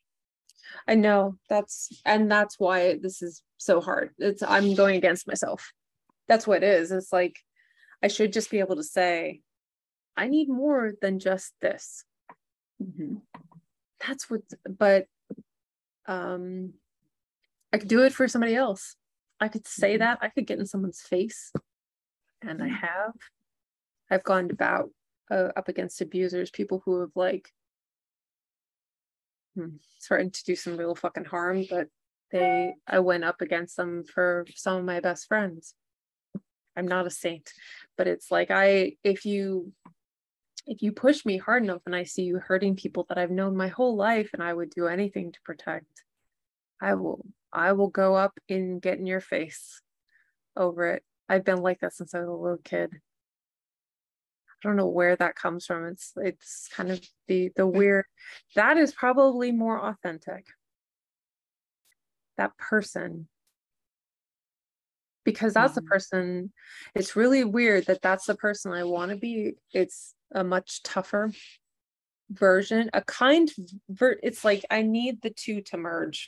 [0.87, 4.09] I know that's, and that's why this is so hard.
[4.17, 5.71] It's, I'm going against myself.
[6.27, 6.91] That's what it is.
[6.91, 7.37] It's like,
[8.01, 9.41] I should just be able to say,
[10.17, 12.03] I need more than just this.
[12.81, 13.15] Mm-hmm.
[14.05, 15.05] That's what, but
[16.05, 16.73] um,
[17.71, 18.95] I could do it for somebody else.
[19.39, 19.99] I could say mm-hmm.
[19.99, 20.19] that.
[20.21, 21.51] I could get in someone's face,
[22.41, 23.13] and I have.
[24.13, 24.89] I've gone about
[25.31, 27.49] uh, up against abusers, people who have like
[29.55, 31.87] hmm, threatened to do some real fucking harm, but
[32.31, 35.73] they I went up against them for some of my best friends.
[36.75, 37.51] I'm not a saint,
[37.97, 39.71] but it's like I if you
[40.65, 43.55] if you push me hard enough and I see you hurting people that I've known
[43.55, 46.03] my whole life and I would do anything to protect,
[46.81, 49.81] I will I will go up and get in your face
[50.55, 51.03] over it.
[51.29, 52.91] I've been like that since I was a little kid.
[54.63, 55.85] I don't know where that comes from.
[55.85, 58.05] It's it's kind of the the weird
[58.55, 60.45] that is probably more authentic.
[62.37, 63.27] That person
[65.25, 65.85] because that's mm-hmm.
[65.85, 66.53] the person
[66.95, 71.31] it's really weird that that's the person i want to be it's a much tougher
[72.29, 73.51] version a kind
[73.89, 76.27] ver- it's like i need the two to merge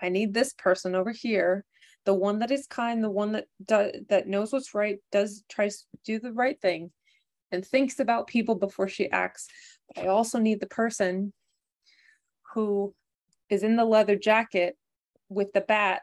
[0.00, 1.64] i need this person over here
[2.08, 5.80] the one that is kind the one that does that knows what's right does tries
[5.80, 6.90] to do the right thing
[7.52, 9.46] and thinks about people before she acts
[9.94, 11.34] but i also need the person
[12.54, 12.94] who
[13.50, 14.74] is in the leather jacket
[15.28, 16.00] with the bat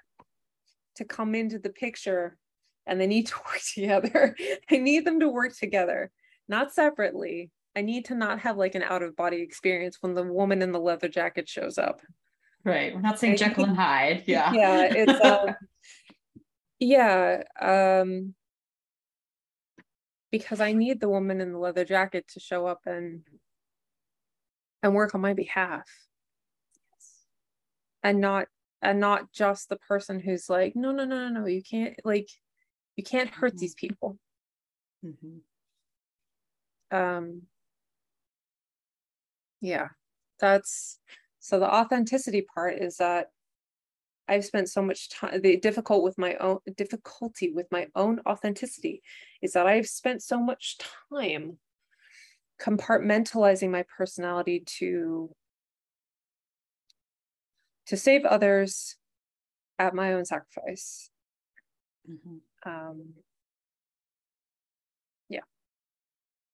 [0.95, 2.37] to come into the picture
[2.85, 4.35] and they need to work together.
[4.69, 6.11] I need them to work together,
[6.47, 7.49] not separately.
[7.75, 10.71] I need to not have like an out of body experience when the woman in
[10.71, 12.01] the leather jacket shows up.
[12.65, 12.95] Right.
[12.95, 14.23] We're not saying Jekyll and Hyde.
[14.25, 14.51] Yeah.
[14.53, 14.81] Yeah.
[14.91, 15.55] It's, um,
[16.79, 17.43] yeah.
[17.61, 18.33] Um,
[20.31, 23.21] because I need the woman in the leather jacket to show up and
[24.81, 25.87] and work on my behalf.
[28.03, 28.47] And not
[28.81, 32.29] and not just the person who's like no no no no no you can't like
[32.95, 33.59] you can't hurt mm-hmm.
[33.59, 34.17] these people
[35.03, 35.37] mm-hmm.
[36.95, 37.41] um
[39.61, 39.87] yeah
[40.39, 40.99] that's
[41.45, 43.27] so the authenticity part is that
[44.27, 49.03] I've spent so much time the difficult with my own difficulty with my own authenticity
[49.43, 50.79] is that I've spent so much
[51.11, 51.59] time
[52.59, 55.29] compartmentalizing my personality to
[57.85, 58.95] to save others
[59.77, 61.11] at my own sacrifice
[62.09, 62.37] mm-hmm.
[62.67, 63.13] um
[65.29, 65.45] yeah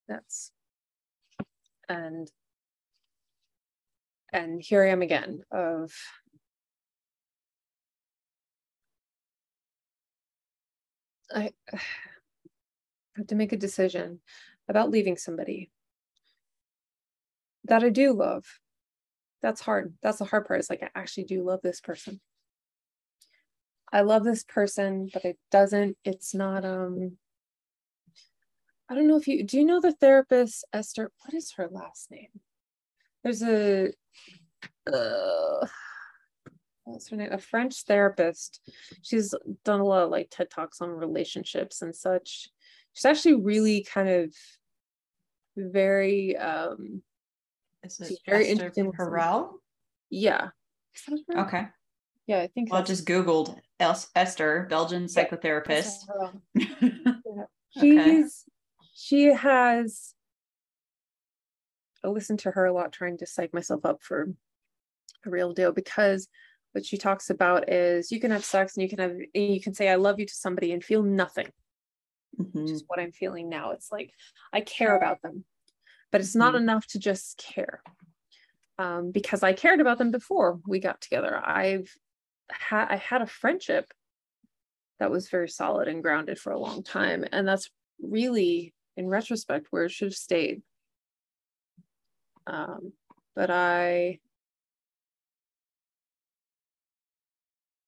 [0.10, 0.52] that's
[1.88, 2.30] and
[4.34, 5.92] and here i am again of
[11.34, 11.52] I
[13.18, 14.20] have to make a decision
[14.68, 15.70] about leaving somebody
[17.66, 18.46] that I do love.
[19.42, 19.94] That's hard.
[20.02, 20.60] That's the hard part.
[20.60, 22.20] It's like I actually do love this person.
[23.92, 27.18] I love this person, but it doesn't, it's not um
[28.90, 32.12] I don't know if you do you know the therapist Esther, what is her last
[32.12, 32.30] name?
[33.24, 33.92] There's a
[34.92, 35.68] uh
[36.86, 37.32] what's her name?
[37.32, 38.60] A French therapist.
[39.02, 42.50] She's done a lot of like TED Talks on relationships and such.
[42.94, 44.34] She's actually really kind of
[45.56, 47.02] very um
[47.84, 49.54] is it very Esther interesting Perel?
[50.10, 50.50] Yeah.
[51.36, 51.68] Okay.
[52.28, 56.08] Yeah, I think well, I just Googled El- Esther, Belgian psychotherapist.
[57.24, 57.44] Yeah.
[57.80, 58.24] She's okay.
[58.94, 60.14] she has
[62.04, 64.30] I listen to her a lot trying to psych myself up for
[65.26, 66.28] a real deal because
[66.74, 69.62] what she talks about is you can have sex and you can have and you
[69.62, 71.48] can say I love you to somebody and feel nothing.
[72.40, 72.62] Mm-hmm.
[72.62, 73.72] Which is what I'm feeling now.
[73.72, 74.14] It's like
[74.54, 75.44] I care about them,
[76.12, 76.64] but it's not mm-hmm.
[76.64, 77.82] enough to just care.
[78.78, 81.38] Um, because I cared about them before we got together.
[81.38, 81.94] I've
[82.50, 83.94] had I had a friendship
[85.00, 87.70] that was very solid and grounded for a long time, and that's
[88.02, 90.62] really, in retrospect, where it should have stayed.
[92.48, 92.94] Um,
[93.36, 94.20] but I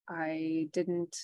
[0.08, 1.18] I didn't,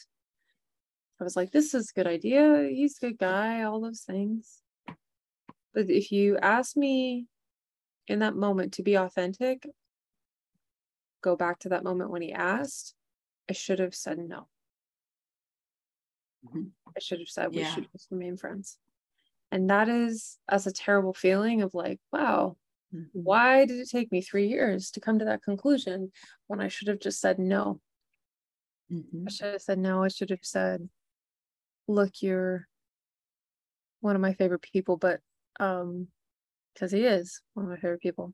[1.19, 2.69] I was like, this is a good idea.
[2.69, 4.61] He's a good guy, all those things.
[5.73, 7.27] But if you ask me
[8.07, 9.67] in that moment to be authentic,
[11.21, 12.95] go back to that moment when he asked,
[13.49, 14.47] I should have said no.
[16.45, 16.69] Mm-hmm.
[16.95, 17.73] I should have said we yeah.
[17.73, 18.77] should just remain friends.
[19.51, 22.55] And that is as a terrible feeling of like, wow,
[22.93, 23.03] mm-hmm.
[23.13, 26.11] why did it take me three years to come to that conclusion
[26.47, 27.79] when I should have just said no?
[28.91, 29.25] Mm-hmm.
[29.27, 30.03] I should have said no.
[30.03, 30.89] I should have said,
[31.87, 32.67] look, you're
[34.01, 35.19] one of my favorite people, but
[35.59, 36.07] um,
[36.73, 38.33] because he is one of my favorite people.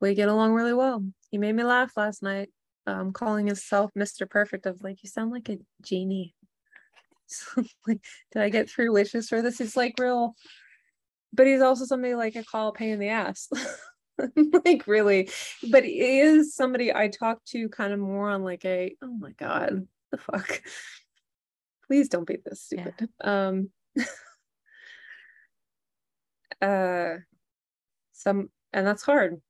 [0.00, 1.04] We get along really well.
[1.30, 2.50] He made me laugh last night,
[2.86, 4.28] um, calling himself Mr.
[4.28, 4.66] Perfect.
[4.66, 6.34] Of like, you sound like a genie.
[7.86, 8.00] like,
[8.32, 9.60] did I get three wishes for this?
[9.60, 10.34] It's like real,
[11.34, 13.48] but he's also somebody like a call pain in the ass.
[14.64, 15.28] like really
[15.70, 19.32] but he is somebody i talk to kind of more on like a oh my
[19.32, 20.62] god the fuck
[21.88, 23.46] please don't be this stupid yeah.
[23.48, 23.70] um
[26.62, 27.14] uh
[28.12, 29.40] some and that's hard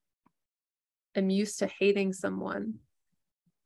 [1.14, 2.74] i'm used to hating someone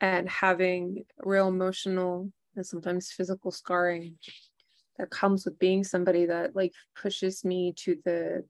[0.01, 4.17] and having real emotional and sometimes physical scarring
[4.99, 8.45] that comes with being somebody that like pushes me to the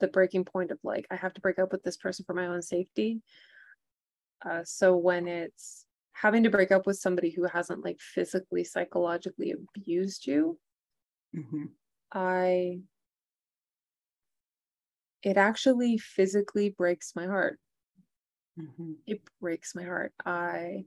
[0.00, 2.46] the breaking point of like I have to break up with this person for my
[2.46, 3.22] own safety.
[4.44, 9.54] Uh, so when it's having to break up with somebody who hasn't like physically psychologically
[9.76, 10.58] abused you,
[11.34, 11.64] mm-hmm.
[12.12, 12.80] I
[15.22, 17.58] it actually physically breaks my heart.
[18.60, 18.92] Mm-hmm.
[19.06, 20.12] It breaks my heart.
[20.26, 20.84] I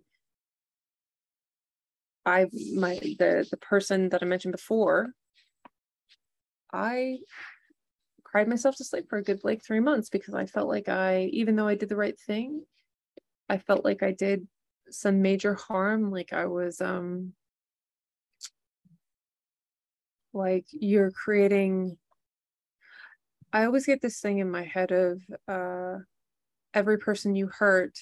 [2.28, 5.08] I my the the person that I mentioned before,
[6.74, 7.20] I
[8.26, 11.30] cried myself to sleep for a good like three months because I felt like I,
[11.32, 12.66] even though I did the right thing,
[13.50, 14.46] I felt like I did
[14.90, 16.12] some major harm.
[16.12, 17.34] Like I was, um,
[20.34, 21.98] like you're creating.
[23.54, 26.00] I always get this thing in my head of uh,
[26.74, 27.98] every person you hurt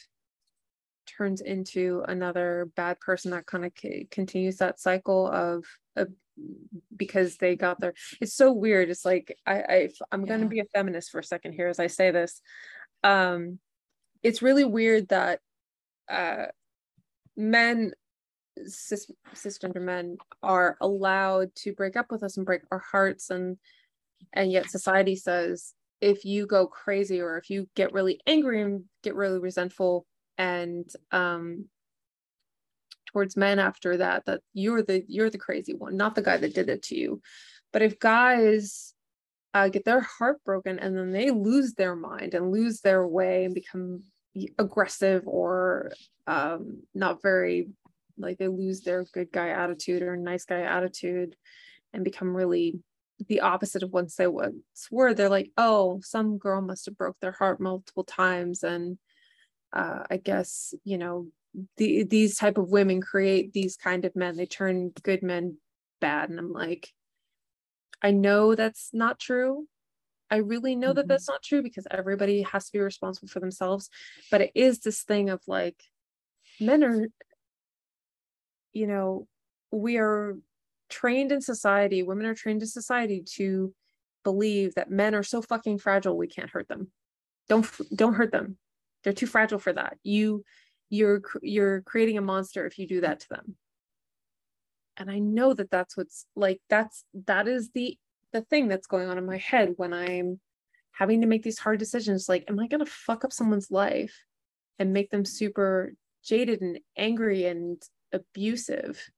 [1.05, 5.65] turns into another bad person that kind of c- continues that cycle of,
[6.95, 10.59] because they got their it's so weird it's like i, I i'm going to be
[10.59, 12.41] a feminist for a second here as i say this
[13.03, 13.59] um
[14.21, 15.39] it's really weird that
[16.09, 16.47] uh
[17.37, 17.93] men
[18.65, 23.57] cis, cisgender men are allowed to break up with us and break our hearts and
[24.33, 28.83] and yet society says if you go crazy or if you get really angry and
[29.03, 30.05] get really resentful
[30.37, 31.65] and um
[33.07, 36.53] towards men after that that you're the you're the crazy one not the guy that
[36.53, 37.21] did it to you.
[37.71, 38.93] But if guys
[39.53, 43.45] uh, get their heart broken and then they lose their mind and lose their way
[43.45, 44.03] and become
[44.59, 45.93] aggressive or
[46.27, 47.69] um, not very
[48.17, 51.35] like they lose their good guy attitude or nice guy attitude
[51.93, 52.79] and become really
[53.29, 54.55] the opposite of once they once
[54.91, 58.97] were they're like oh some girl must have broke their heart multiple times and
[59.75, 61.27] uh, i guess you know
[61.77, 65.57] the, these type of women create these kind of men they turn good men
[66.01, 66.29] bad.
[66.29, 66.89] And i'm like
[68.01, 69.67] i know that's not true.
[70.31, 70.95] I really know mm-hmm.
[70.95, 73.89] that that's not true because everybody has to be responsible for themselves.
[74.31, 75.81] But it is this thing of like
[76.59, 77.07] men are
[78.73, 79.27] you know
[79.71, 80.37] we are
[80.89, 83.73] trained in society women are trained in society to
[84.23, 86.91] believe that men are so fucking fragile we can't hurt them.
[87.47, 88.57] Don't don't hurt them
[89.05, 90.43] they're too fragile for that you
[90.89, 93.55] you're you're creating a monster if you do that to them
[94.97, 97.97] and i know that that's what's like that's that is the
[98.33, 100.41] the thing that's going on in my head when i'm
[100.91, 104.25] having to make these hard decisions like am i going to fuck up someone's life
[104.79, 105.93] and make them super
[106.23, 107.81] jaded and angry and
[108.11, 109.09] abusive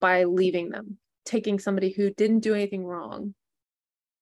[0.00, 3.34] by leaving them, taking somebody who didn't do anything wrong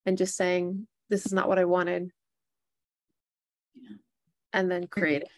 [0.07, 2.11] and just saying, This is not what I wanted.
[3.75, 3.97] Yeah.
[4.55, 5.29] And then create it.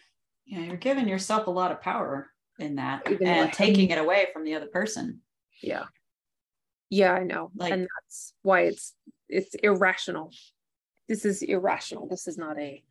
[0.45, 4.27] Yeah, you're giving yourself a lot of power in that Even and taking it away
[4.31, 5.21] from the other person.
[5.61, 5.85] Yeah.
[6.89, 7.51] Yeah, I know.
[7.55, 8.93] Like, and that's why it's
[9.27, 10.31] it's irrational.
[11.09, 12.07] This is irrational.
[12.07, 12.81] This is not a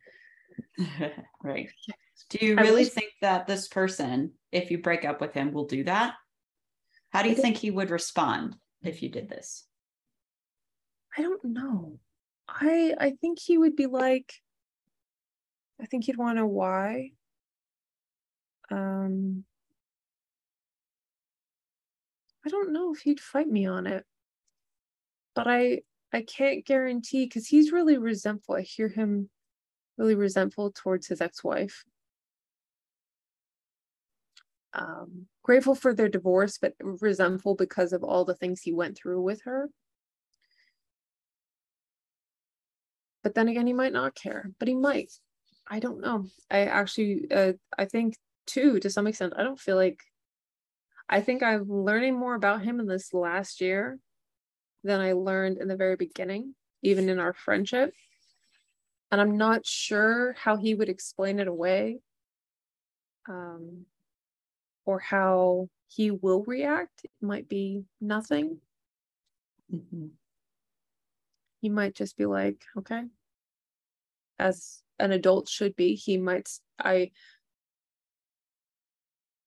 [1.43, 1.69] right.
[2.29, 5.65] Do you really wish- think that this person, if you break up with him, will
[5.65, 6.15] do that?
[7.11, 9.65] How do you think he would respond if you did this?
[11.17, 11.99] I don't know.
[12.47, 14.33] I I think he would be like
[15.81, 17.11] I think he'd want know why.
[18.71, 19.45] Um
[22.45, 24.05] I don't know if he'd fight me on it.
[25.35, 25.81] But I
[26.13, 28.55] I can't guarantee because he's really resentful.
[28.55, 29.29] I hear him
[29.97, 31.83] really resentful towards his ex-wife
[34.77, 39.21] um, grateful for their divorce, but resentful because of all the things he went through
[39.21, 39.69] with her.
[43.23, 45.11] But then again, he might not care, but he might.
[45.69, 46.25] I don't know.
[46.49, 48.15] I actually, uh, I think
[48.45, 49.99] too, to some extent, I don't feel like,
[51.09, 53.99] I think I'm learning more about him in this last year
[54.83, 57.93] than I learned in the very beginning, even in our friendship.
[59.11, 61.99] And I'm not sure how he would explain it away.
[63.27, 63.85] Um,
[64.85, 67.01] or how he will react.
[67.03, 68.59] It might be nothing.
[69.73, 70.07] Mm-hmm.
[71.61, 73.03] He might just be like, okay,
[74.39, 75.95] as an adult should be.
[75.95, 77.11] He might, I,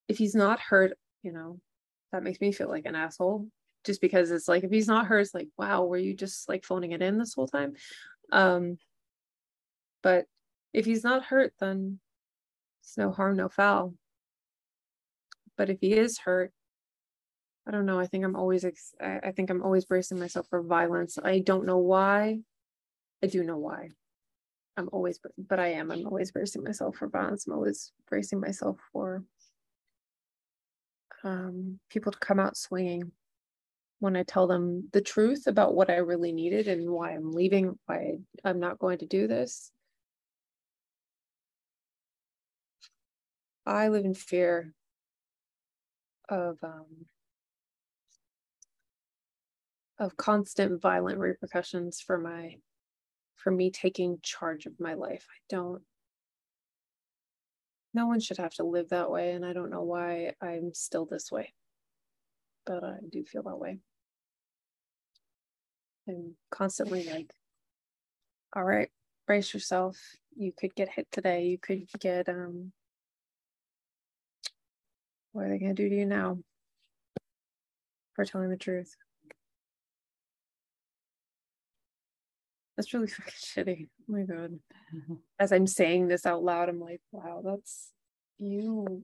[0.08, 1.60] if he's not hurt, you know,
[2.12, 3.46] that makes me feel like an asshole
[3.84, 6.64] just because it's like if he's not hurt it's like wow were you just like
[6.64, 7.74] phoning it in this whole time?
[8.32, 8.78] Um
[10.02, 10.26] but
[10.72, 11.98] if he's not hurt then
[12.82, 13.94] it's no harm no foul.
[15.56, 16.52] But if he is hurt
[17.66, 20.62] i don't know i think i'm always ex- i think i'm always bracing myself for
[20.62, 21.18] violence.
[21.22, 22.40] I don't know why
[23.22, 23.90] i do know why
[24.76, 28.78] i'm always but i am i'm always bracing myself for violence i'm always bracing myself
[28.92, 29.22] for
[31.22, 33.12] um, people to come out swinging
[33.98, 37.78] when i tell them the truth about what i really needed and why i'm leaving
[37.86, 38.14] why
[38.44, 39.70] i'm not going to do this.
[43.66, 44.74] I live in fear
[46.28, 47.06] of um,
[49.98, 52.56] of constant violent repercussions for my
[53.42, 55.26] for me taking charge of my life.
[55.30, 55.82] I don't
[57.92, 61.06] no one should have to live that way and I don't know why I'm still
[61.06, 61.52] this way.
[62.66, 63.78] But I do feel that way.
[66.08, 67.32] I'm constantly like
[68.54, 68.90] all right,
[69.26, 69.96] brace yourself.
[70.36, 71.44] You could get hit today.
[71.46, 72.72] You could get um
[75.32, 76.38] what are they going to do to you now
[78.14, 78.96] for telling the truth?
[82.80, 83.88] That's really fucking shitty.
[83.88, 84.58] Oh my god.
[85.38, 87.90] As I'm saying this out loud, I'm like, wow, that's
[88.38, 89.02] you.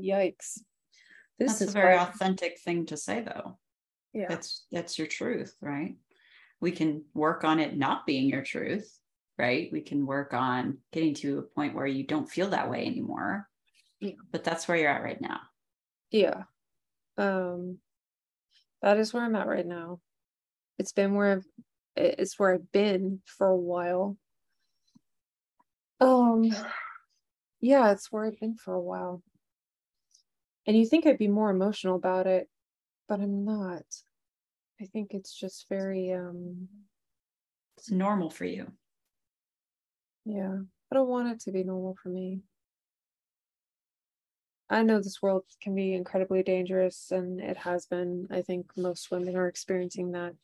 [0.00, 0.58] Yikes.
[1.38, 2.02] This that's is a very why...
[2.02, 3.58] authentic thing to say, though.
[4.12, 4.26] Yeah.
[4.28, 5.96] That's that's your truth, right?
[6.60, 8.92] We can work on it not being your truth,
[9.38, 9.70] right?
[9.72, 13.48] We can work on getting to a point where you don't feel that way anymore.
[14.00, 14.12] Yeah.
[14.30, 15.40] But that's where you're at right now
[16.12, 16.42] yeah
[17.16, 17.78] um
[18.82, 19.98] that is where i'm at right now
[20.78, 21.46] it's been where i've
[21.96, 24.16] it's where i've been for a while
[26.00, 26.44] um
[27.60, 29.22] yeah it's where i've been for a while
[30.66, 32.48] and you think i'd be more emotional about it
[33.08, 33.84] but i'm not
[34.80, 36.68] i think it's just very um
[37.82, 38.70] it's normal for you.
[40.24, 40.58] Yeah.
[40.90, 42.42] I don't want it to be normal for me.
[44.70, 48.28] I know this world can be incredibly dangerous and it has been.
[48.30, 50.34] I think most women are experiencing that.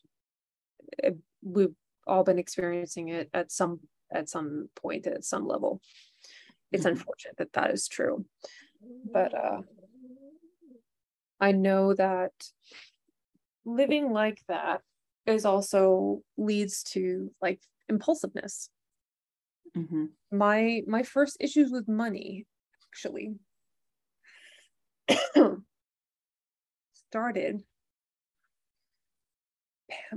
[1.42, 1.74] We've
[2.06, 3.80] all been experiencing it at some
[4.12, 5.80] at some point at some level.
[6.72, 6.92] It's mm-hmm.
[6.92, 8.24] unfortunate that that is true.
[9.12, 9.62] But uh
[11.40, 12.32] I know that
[13.64, 14.80] living like that
[15.26, 18.70] is also leads to like impulsiveness.
[19.76, 20.06] Mm-hmm.
[20.32, 22.46] My my first issues with money
[22.90, 23.34] actually
[26.94, 27.62] started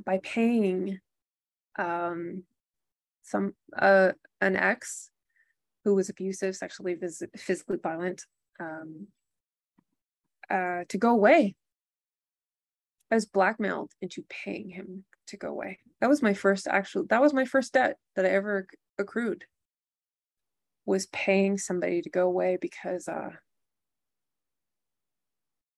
[0.06, 1.00] by paying
[1.78, 2.44] um
[3.24, 4.12] some uh
[4.42, 5.10] an ex
[5.84, 8.26] who was abusive sexually vis- physically violent
[8.60, 9.08] um
[10.50, 11.56] uh to go away.
[13.10, 15.80] I was blackmailed into paying him to go away.
[16.00, 18.68] That was my first actual that was my first debt that i ever
[18.98, 19.46] accrued
[20.86, 23.32] was paying somebody to go away because uh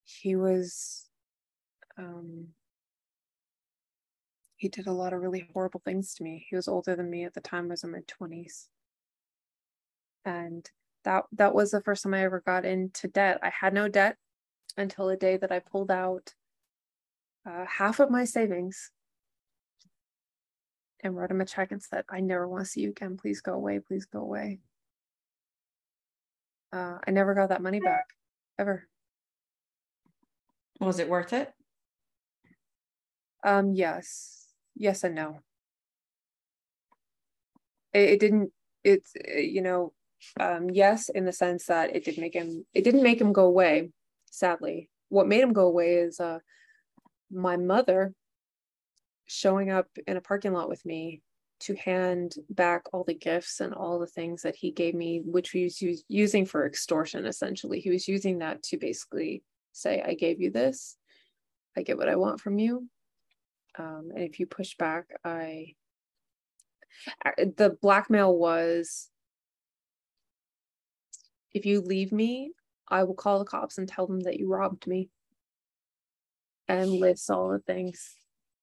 [0.05, 1.09] he was
[1.97, 2.47] um
[4.63, 6.45] he did a lot of really horrible things to me.
[6.49, 8.67] He was older than me at the time I was in my 20s
[10.23, 10.71] and
[11.03, 13.39] that that was the first time i ever got into debt.
[13.43, 14.15] I had no debt
[14.77, 16.33] until the day that i pulled out
[17.45, 18.89] uh, half of my savings
[21.01, 23.17] and wrote him a check and said i never want to see you again.
[23.17, 23.81] Please go away.
[23.85, 24.59] Please go away.
[26.71, 28.05] Uh, i never got that money back
[28.57, 28.87] ever.
[30.79, 31.53] Was it worth it?
[33.43, 34.42] Um, yes,
[34.75, 35.39] yes and no.
[37.93, 38.51] It, it didn't.
[38.83, 39.93] It's you know,
[40.39, 42.65] um, yes, in the sense that it did make him.
[42.73, 43.91] It didn't make him go away.
[44.31, 46.39] Sadly, what made him go away is uh,
[47.31, 48.13] my mother
[49.25, 51.21] showing up in a parking lot with me
[51.61, 55.51] to hand back all the gifts and all the things that he gave me, which
[55.51, 57.25] he was using for extortion.
[57.25, 60.97] Essentially, he was using that to basically say, I gave you this,
[61.77, 62.89] I get what I want from you.
[63.77, 65.73] Um, and if you push back, I,
[67.37, 69.09] the blackmail was,
[71.53, 72.51] if you leave me,
[72.87, 75.09] I will call the cops and tell them that you robbed me
[76.67, 78.15] and list all the things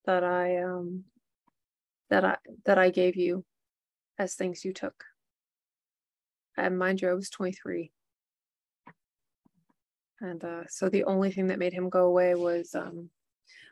[0.05, 1.05] that I, um,
[2.09, 3.45] that I, that I gave you
[4.19, 5.05] as things you took.
[6.57, 7.91] And mind you, I was 23.
[10.21, 13.09] And uh, so the only thing that made him go away was um,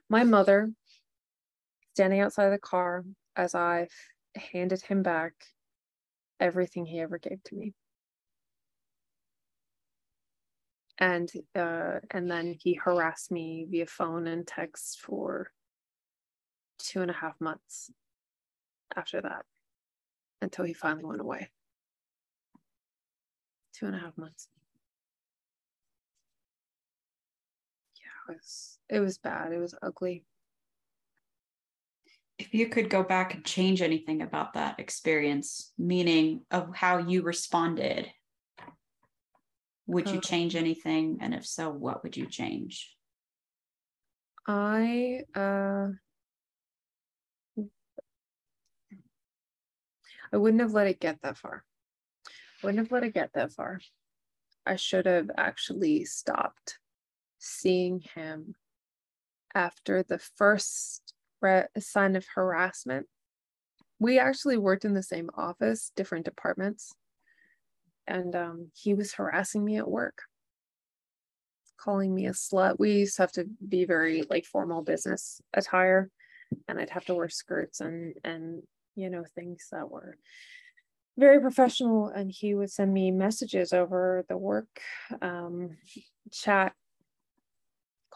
[0.08, 0.72] my mother
[1.98, 3.88] standing outside the car as I
[4.36, 5.32] handed him back
[6.38, 7.74] everything he ever gave to me.
[11.00, 15.50] And uh, and then he harassed me via phone and text for
[16.78, 17.90] two and a half months
[18.94, 19.44] after that
[20.40, 21.48] until he finally went away.
[23.74, 24.46] Two and a half months.
[27.96, 29.52] Yeah, it was it was bad.
[29.52, 30.24] It was ugly.
[32.38, 37.22] If you could go back and change anything about that experience, meaning of how you
[37.22, 38.10] responded,
[39.86, 41.18] would you change anything?
[41.20, 42.94] And if so, what would you change?
[44.46, 45.88] I uh
[50.32, 51.64] I wouldn't have let it get that far.
[52.26, 53.80] I wouldn't have let it get that far.
[54.64, 56.78] I should have actually stopped
[57.38, 58.54] seeing him
[59.54, 63.06] after the first re- sign of harassment.
[63.98, 66.92] We actually worked in the same office, different departments,
[68.06, 70.22] and um, he was harassing me at work,
[71.76, 72.78] calling me a slut.
[72.78, 76.10] We used to have to be very like formal business attire,
[76.68, 78.62] and I'd have to wear skirts and and
[78.94, 80.16] you know things that were
[81.18, 84.68] very professional and he would send me messages over the work
[85.20, 85.76] um,
[86.30, 86.72] chat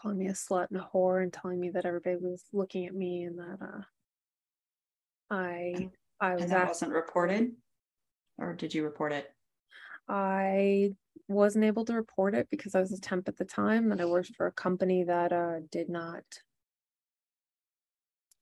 [0.03, 2.93] calling me a slut and a whore and telling me that everybody was looking at
[2.93, 3.81] me and that uh,
[5.31, 5.89] I
[6.19, 7.53] I was and that wasn't reported,
[8.37, 9.31] or did you report it?
[10.09, 10.91] I
[11.29, 14.05] wasn't able to report it because I was a temp at the time and I
[14.05, 16.23] worked for a company that uh, did not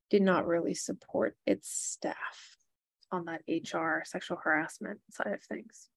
[0.10, 2.58] did not really support its staff
[3.12, 5.90] on that HR sexual harassment side of things.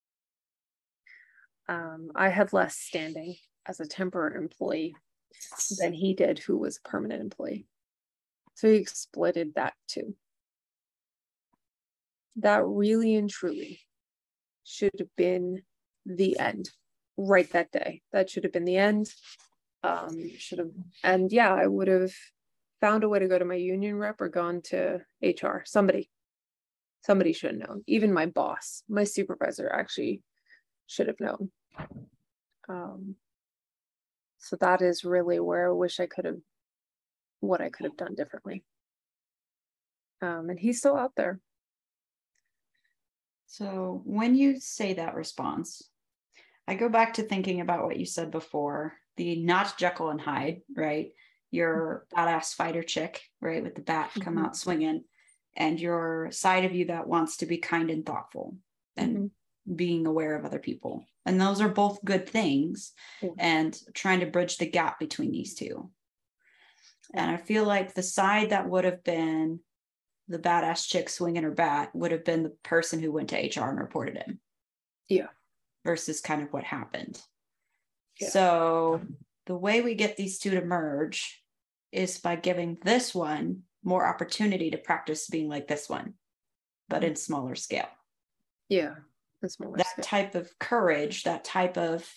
[1.69, 3.37] Um, I had less standing
[3.67, 4.95] as a temporary employee
[5.79, 7.67] than he did, who was a permanent employee.
[8.55, 10.15] So he exploited that too.
[12.37, 13.81] That really and truly
[14.65, 15.63] should have been
[16.07, 16.71] the end
[17.17, 18.03] right that day.
[18.13, 19.13] That should have been the end.
[19.83, 20.71] Um, should have,
[21.03, 22.13] and yeah, I would have
[22.81, 26.11] found a way to go to my union rep or gone to HR, somebody,
[27.03, 27.83] somebody should have known.
[27.87, 30.23] Even my boss, my supervisor actually
[30.87, 31.51] should have known.
[32.69, 33.17] Um,
[34.45, 36.39] so that is really where I wish I could have,
[37.41, 38.63] what I could have done differently.
[40.21, 41.41] Um, and he's still out there.
[43.47, 45.83] So when you say that response,
[46.69, 50.63] I go back to thinking about what you said before the not Jekyll and Hyde,
[50.77, 51.13] right?
[51.51, 53.63] Your badass fighter chick, right?
[53.63, 54.45] With the bat come Mhm.
[54.45, 55.05] out swinging,
[55.57, 58.59] and your side of you that wants to be kind and thoughtful
[58.97, 59.77] and Mhm.
[59.77, 61.07] being aware of other people.
[61.27, 63.31] And those are both good things, Yeah.
[63.39, 65.91] and trying to bridge the gap between these two.
[67.15, 69.61] And I feel like the side that would have been
[70.29, 73.69] the badass chick swinging her bat would have been the person who went to HR
[73.69, 74.41] and reported him.
[75.09, 75.29] Yeah.
[75.85, 77.21] Versus kind of what happened.
[78.21, 78.29] Yeah.
[78.31, 79.03] So
[79.47, 81.43] the way we get these two to merge
[81.93, 86.15] is by giving this one more opportunity to practice being like this one,
[86.89, 87.17] but in mm-hmm.
[87.17, 87.89] smaller scale.
[88.69, 88.95] Yeah.
[89.79, 90.05] That scale.
[90.05, 92.09] type of courage, that type of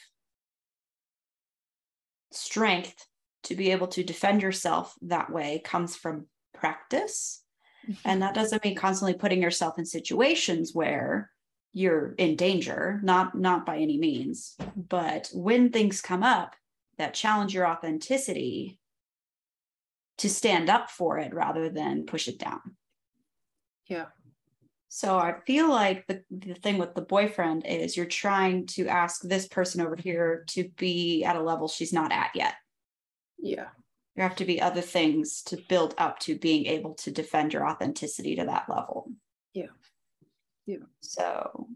[2.31, 3.05] strength
[3.43, 7.43] to be able to defend yourself that way comes from practice.
[8.03, 11.31] And that doesn't mean constantly putting yourself in situations where
[11.71, 14.55] you're in danger, not not by any means.
[14.75, 16.55] But when things come up
[16.97, 18.79] that challenge your authenticity,
[20.17, 22.75] to stand up for it rather than push it down.
[23.87, 24.05] yeah.
[24.89, 29.21] So I feel like the, the thing with the boyfriend is you're trying to ask
[29.21, 32.55] this person over here to be at a level she's not at yet.
[33.37, 33.67] Yeah.
[34.15, 37.67] There have to be other things to build up to being able to defend your
[37.67, 39.11] authenticity to that level.
[39.53, 39.67] Yeah.
[40.65, 40.77] Yeah.
[41.01, 41.67] So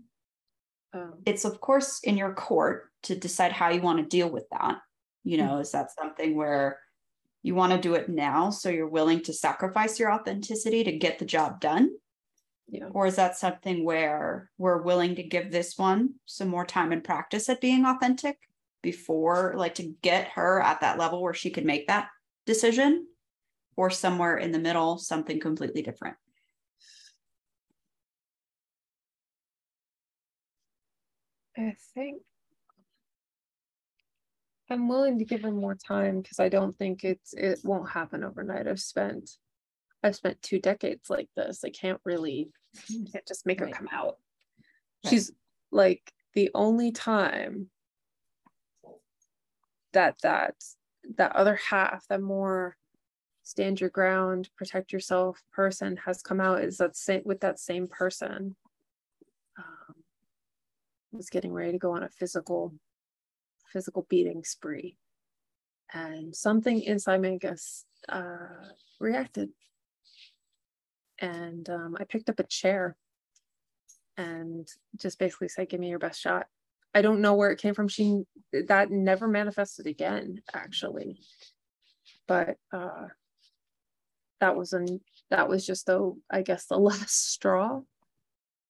[0.94, 4.48] Um, it's of course in your court to decide how you want to deal with
[4.52, 4.80] that.
[5.24, 5.62] You know, Mm-hmm.
[5.62, 6.80] is that something where
[7.44, 11.20] you want to do it now so you're willing to sacrifice your authenticity to get
[11.20, 11.92] the job done?
[12.72, 12.86] Yeah.
[12.94, 17.04] Or is that something where we're willing to give this one some more time and
[17.04, 18.38] practice at being authentic
[18.82, 22.08] before, like to get her at that level where she could make that
[22.46, 23.08] decision?
[23.76, 26.16] Or somewhere in the middle, something completely different?
[31.58, 32.22] I think
[34.70, 38.24] I'm willing to give her more time because I don't think it's it won't happen
[38.24, 38.68] overnight.
[38.68, 39.30] I've spent
[40.04, 41.64] I've spent two decades like this.
[41.64, 42.50] I can't really
[43.12, 44.18] can't just make her come out.
[45.04, 45.12] Right.
[45.12, 45.32] She's
[45.72, 47.70] like the only time
[49.94, 50.56] that that
[51.18, 52.78] that other half, that more
[53.44, 57.88] stand your ground, protect yourself person has come out is that same with that same
[57.88, 58.56] person.
[59.58, 59.96] Um,
[61.12, 62.74] was getting ready to go on a physical
[63.68, 64.98] physical beating spree
[65.94, 68.38] and something inside me I guess uh
[69.00, 69.50] reacted
[71.22, 72.98] and um, I picked up a chair
[74.18, 74.68] and
[74.98, 76.48] just basically said give me your best shot.
[76.94, 77.88] I don't know where it came from.
[77.88, 78.24] She
[78.68, 81.20] that never manifested again actually.
[82.28, 83.08] But uh
[84.40, 85.00] that was an
[85.30, 87.82] that was just the I guess the last straw.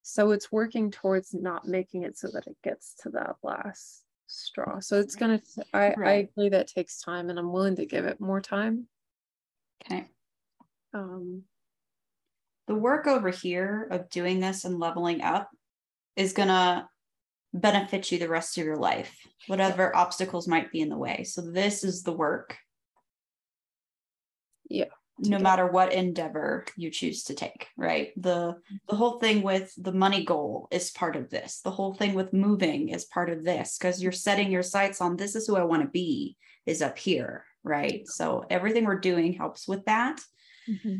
[0.03, 4.79] So it's working towards not making it so that it gets to that last straw.
[4.79, 5.41] So it's gonna
[5.73, 8.87] i i agree that takes time and i'm willing to give it more time.
[9.83, 10.07] Okay.
[10.93, 11.43] um
[12.71, 15.49] The work over here of doing this and leveling up
[16.15, 16.87] is going to
[17.53, 19.13] benefit you the rest of your life,
[19.47, 21.25] whatever obstacles might be in the way.
[21.25, 22.55] So, this is the work.
[24.69, 24.85] Yeah,
[25.19, 28.13] no matter what endeavor you choose to take right?
[28.15, 28.55] The
[28.87, 31.59] the whole thing with the money goal is part of this.
[31.59, 35.17] The whole thing with moving is part of this because you're setting your sights on
[35.17, 38.07] this is who i want to be is up here right?
[38.07, 40.19] So everything we're doing helps with that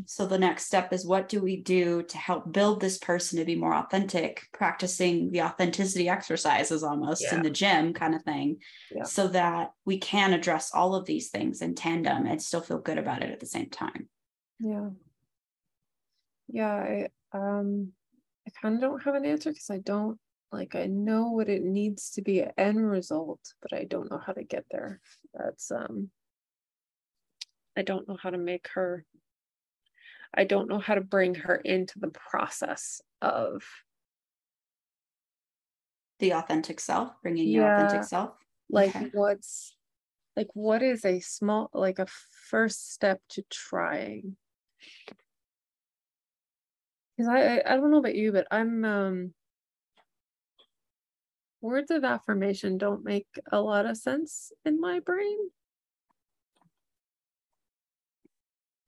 [0.06, 3.44] so the next step is what do we do to help build this person to
[3.44, 8.58] be more authentic practicing the authenticity exercises almost in the gym kind of thing
[8.94, 9.04] Yeah.
[9.04, 12.98] so that we can address all of these things in tandem and still feel good
[12.98, 14.08] about it at the same time.
[14.58, 14.90] Yeah.
[16.48, 17.92] Yeah i um
[18.46, 20.18] i kind of don't have an answer because i don't
[20.50, 24.18] like i know what it needs to be an end result but i don't know
[24.18, 25.00] how to get there.
[25.32, 26.10] That's um
[27.76, 29.04] i don't know how to make her
[30.34, 33.62] i don't know how to bring her into the process of
[36.18, 38.32] the authentic self bringing your authentic self?
[38.70, 39.10] like Okay.
[39.12, 39.74] what's
[40.36, 42.06] like what is a small like a
[42.48, 44.36] first step to trying?
[47.16, 49.34] Because I, I i don't know about you but i'm um
[51.62, 55.38] words of affirmation don't make a lot of sense in my brain.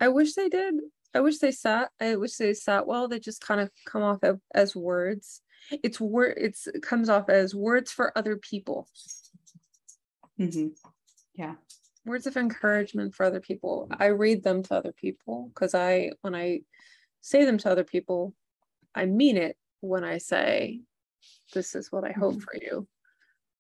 [0.00, 0.74] I wish they did
[1.14, 1.90] I wish they sat.
[2.00, 3.08] I wish they sat well.
[3.08, 4.18] They just kind of come off
[4.54, 5.42] as words.
[5.70, 6.34] It's word.
[6.36, 8.88] It's it comes off as words for other people.
[10.38, 10.68] Mm-hmm.
[11.34, 11.54] Yeah.
[12.04, 13.88] Words of encouragement for other people.
[13.98, 16.60] I read them to other people because I, when I
[17.20, 18.34] say them to other people,
[18.94, 20.82] I mean it when I say,
[21.54, 22.40] "This is what I hope mm-hmm.
[22.40, 22.88] for you."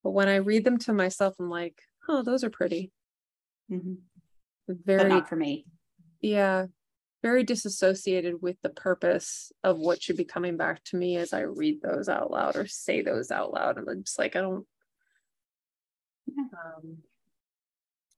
[0.02, 2.92] But when I read them to myself, I'm like, "Oh, those are pretty."
[3.70, 3.94] Mm-hmm.
[4.68, 5.66] Very but not for me.
[6.20, 6.66] Yeah,
[7.24, 11.40] very disassociated with the purpose of what should be coming back to me as I
[11.40, 13.78] read those out loud or say those out loud.
[13.78, 14.66] And I'm just like, I don't.
[16.38, 16.98] Um,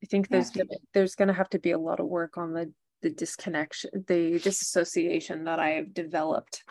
[0.03, 0.65] I think there's yeah.
[0.65, 3.91] gonna, there's going to have to be a lot of work on the the disconnection,
[4.09, 6.65] the disassociation that I've developed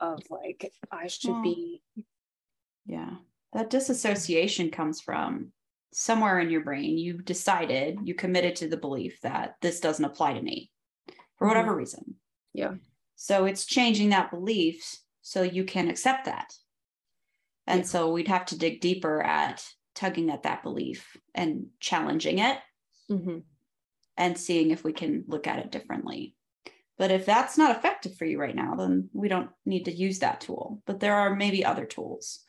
[0.00, 1.82] of like I should well, be.
[2.84, 3.10] Yeah,
[3.52, 5.52] that disassociation comes from
[5.92, 6.98] somewhere in your brain.
[6.98, 10.72] You've decided, you committed to the belief that this doesn't apply to me
[11.40, 11.56] for mm-hmm.
[11.56, 12.14] whatever reason.
[12.52, 12.74] Yeah.
[13.16, 16.52] So it's changing that belief so you can accept that.
[17.66, 17.86] And yeah.
[17.86, 19.64] so we'd have to dig deeper at
[19.94, 22.58] tugging at that belief and challenging it
[23.10, 23.38] mm-hmm.
[24.16, 26.34] and seeing if we can look at it differently.
[26.98, 30.18] But if that's not effective for you right now, then we don't need to use
[30.18, 30.82] that tool.
[30.86, 32.40] But there are maybe other tools.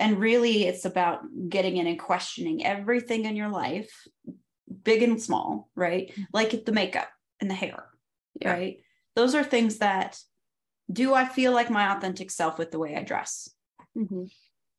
[0.00, 3.92] And really, it's about getting in and questioning everything in your life,
[4.82, 6.08] big and small, right?
[6.08, 6.22] Mm-hmm.
[6.32, 7.08] Like the makeup
[7.40, 7.89] and the hair
[8.40, 8.52] yeah.
[8.52, 8.76] right?
[9.16, 10.18] Those are things that
[10.92, 13.48] do I feel like my authentic self with the way I dress?
[13.96, 14.24] Mm-hmm.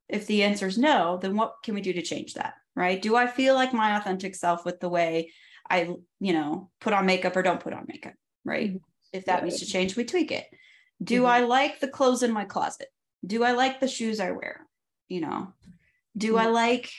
[0.09, 2.55] If the answer is no, then what can we do to change that?
[2.75, 3.01] Right?
[3.01, 5.31] Do I feel like my authentic self with the way
[5.69, 8.13] I, you know, put on makeup or don't put on makeup?
[8.43, 8.69] Right?
[8.69, 8.77] Mm-hmm.
[9.13, 10.45] If that needs to change, we tweak it.
[11.03, 11.25] Do mm-hmm.
[11.25, 12.87] I like the clothes in my closet?
[13.25, 14.65] Do I like the shoes I wear?
[15.09, 15.53] You know,
[16.17, 16.53] do I mm-hmm.
[16.53, 16.91] like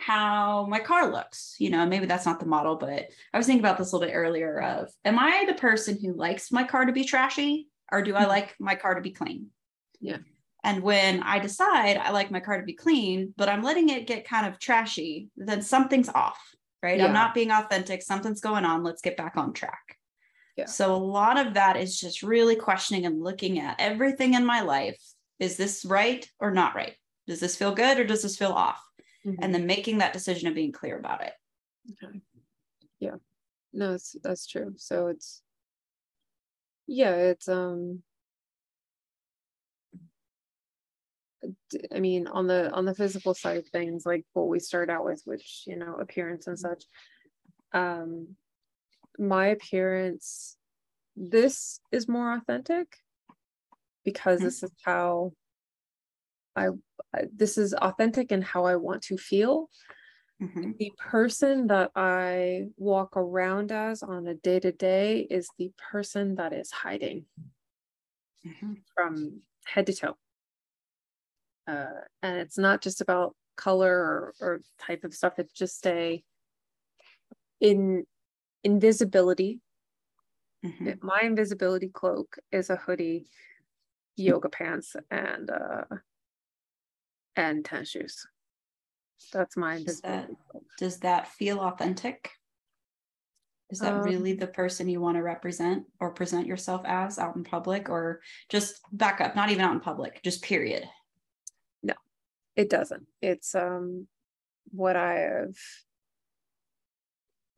[0.00, 1.56] how my car looks.
[1.58, 4.08] You know, maybe that's not the model, but I was thinking about this a little
[4.08, 8.02] bit earlier of am I the person who likes my car to be trashy or
[8.02, 8.28] do I mm-hmm.
[8.28, 9.48] like my car to be clean?
[10.00, 10.18] Yeah.
[10.62, 14.06] And when I decide I like my car to be clean, but I'm letting it
[14.06, 16.40] get kind of trashy, then something's off,
[16.82, 16.98] right?
[16.98, 17.06] Yeah.
[17.06, 18.02] I'm not being authentic.
[18.02, 18.82] Something's going on.
[18.82, 19.96] Let's get back on track.
[20.56, 20.66] Yeah.
[20.66, 24.60] So a lot of that is just really questioning and looking at everything in my
[24.60, 25.00] life.
[25.38, 26.94] Is this right or not right?
[27.26, 28.82] Does this feel good or does this feel off?
[29.26, 29.42] Mm-hmm.
[29.42, 31.32] and then making that decision and being clear about it
[31.92, 32.20] okay
[32.98, 33.16] yeah
[33.72, 35.42] no it's that's true so it's
[36.86, 38.02] yeah it's um
[41.94, 45.04] I mean, on the on the physical side of things, like what we start out
[45.04, 46.84] with, which you know, appearance and such.
[47.72, 48.36] Um,
[49.18, 50.56] my appearance,
[51.16, 52.96] this is more authentic
[54.04, 54.46] because mm-hmm.
[54.46, 55.32] this is how
[56.56, 56.68] I
[57.32, 59.68] this is authentic in how I want to feel.
[60.42, 60.72] Mm-hmm.
[60.78, 66.36] The person that I walk around as on a day to day is the person
[66.36, 67.26] that is hiding
[68.46, 68.74] mm-hmm.
[68.94, 70.16] from head to toe.
[71.66, 76.22] Uh, and it's not just about color or, or type of stuff, it's just a
[77.60, 78.04] in
[78.64, 79.60] invisibility.
[80.64, 81.06] Mm-hmm.
[81.06, 83.26] My invisibility cloak is a hoodie,
[84.16, 85.84] yoga pants, and uh,
[87.40, 88.26] and tennis shoes.
[89.32, 89.84] That's mine.
[89.84, 90.30] Does that,
[90.78, 92.30] does that feel authentic?
[93.70, 97.36] Is that um, really the person you want to represent or present yourself as out
[97.36, 100.88] in public or just back up, not even out in public, just period?
[101.82, 101.94] No,
[102.56, 103.06] it doesn't.
[103.22, 104.08] It's um
[104.72, 105.56] what I have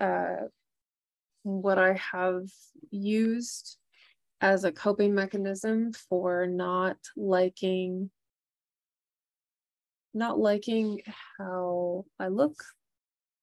[0.01, 0.47] uh
[1.45, 2.45] what I have
[2.91, 3.79] used
[4.43, 8.11] as a coping mechanism for not liking
[10.15, 11.01] not liking
[11.39, 12.63] how I look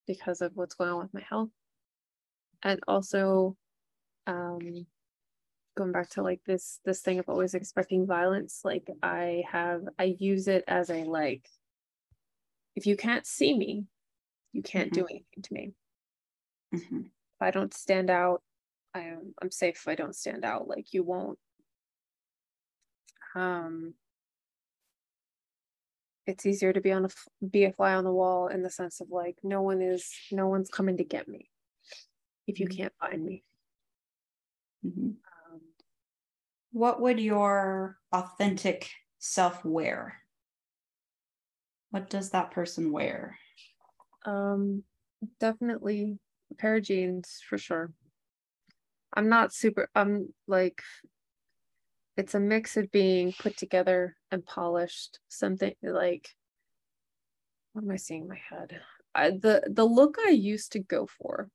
[0.07, 1.49] because of what's going on with my health.
[2.63, 3.55] And also
[4.27, 4.85] um
[5.77, 10.15] going back to like this this thing of always expecting violence, like I have I
[10.19, 11.47] use it as a like
[12.75, 13.85] if you can't see me,
[14.51, 15.01] you can't mm-hmm.
[15.01, 15.71] do anything to me.
[16.75, 16.99] Mm-hmm.
[16.99, 18.41] If I don't stand out,
[18.93, 20.67] I am I'm safe if I don't stand out.
[20.67, 21.39] Like you won't
[23.35, 23.93] um
[26.29, 27.09] it's easier to be on a
[27.45, 30.47] be a fly on the wall in the sense of like no one is no
[30.47, 31.49] one's coming to get me
[32.47, 32.77] if you mm-hmm.
[32.77, 33.43] can't find me
[34.85, 35.09] mm-hmm.
[35.09, 35.61] um,
[36.71, 40.17] what would your authentic self wear
[41.89, 43.37] what does that person wear
[44.25, 44.83] um
[45.39, 46.19] definitely
[46.51, 47.91] a pair of jeans for sure
[49.15, 50.81] i'm not super i'm like
[52.19, 56.29] it's a mix of being put together and polished something like
[57.73, 58.79] what am i seeing in my head
[59.15, 61.49] I, the the look i used to go for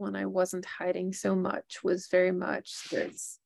[0.00, 3.38] when I wasn't hiding so much was very much this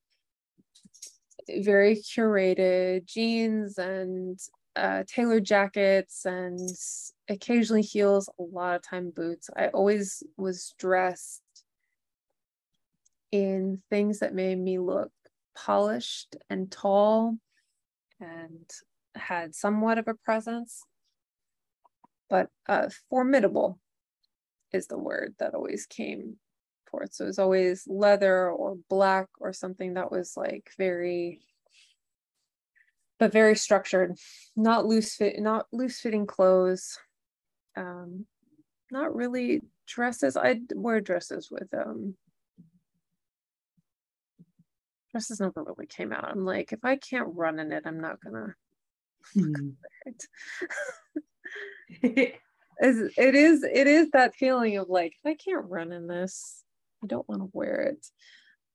[1.49, 4.39] very curated jeans and
[4.77, 6.61] uh, tailored jackets and
[7.29, 9.51] occasionally heels, a lot of time boots.
[9.57, 11.43] I always was dressed
[13.33, 15.11] in things that made me look
[15.55, 17.37] polished and tall
[18.21, 18.71] and
[19.15, 20.85] had somewhat of a presence,
[22.29, 23.79] but uh, formidable
[24.73, 26.37] is the word that always came
[26.91, 27.15] forth.
[27.15, 31.41] So it was always leather or black or something that was like very
[33.19, 34.19] but very structured,
[34.57, 36.99] not loose fit, not loose fitting clothes.
[37.77, 38.27] Um,
[38.91, 40.37] not really dresses.
[40.37, 42.17] I wear dresses with um
[45.15, 46.25] dresses never really came out.
[46.25, 48.55] I'm like, if I can't run in it, I'm not gonna
[49.33, 49.71] hmm.
[50.05, 50.27] it.
[52.77, 56.65] it is it is that feeling of like if I can't run in this,
[57.05, 58.05] I don't want to wear it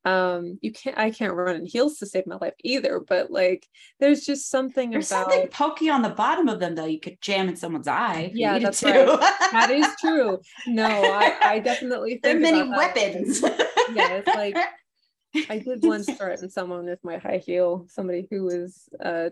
[0.06, 3.68] um you can't i can't run in heels to save my life either but like
[4.00, 7.20] there's just something there's about something pokey on the bottom of them though you could
[7.22, 9.06] jam in someone's eye yeah that's right
[9.52, 13.42] that is true no i i definitely think there are many weapons
[13.94, 14.56] yeah it's like
[15.50, 19.30] i did once threaten someone with my high heel somebody who was uh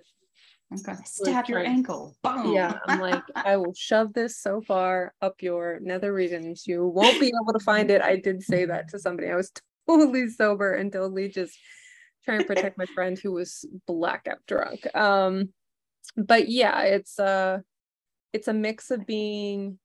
[0.72, 2.18] I'm gonna stab your ankle.
[2.24, 2.54] Boom.
[2.54, 7.20] Yeah, I'm like, I will shove this so far up your nether regions, you won't
[7.20, 8.02] be able to find it.
[8.02, 9.30] I did say that to somebody.
[9.30, 9.52] I was
[9.88, 11.58] totally sober and totally just
[12.26, 14.94] trying to protect my friend who was blackout drunk.
[14.94, 15.54] Um,
[16.18, 17.60] but yeah, it's uh
[18.34, 19.80] it's a mix of being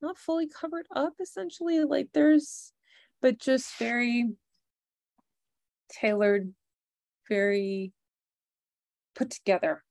[0.00, 1.84] not fully covered up essentially.
[1.84, 2.72] Like there's
[3.20, 4.30] but just very
[6.00, 6.52] tailored,
[7.28, 7.92] very
[9.14, 9.82] put together.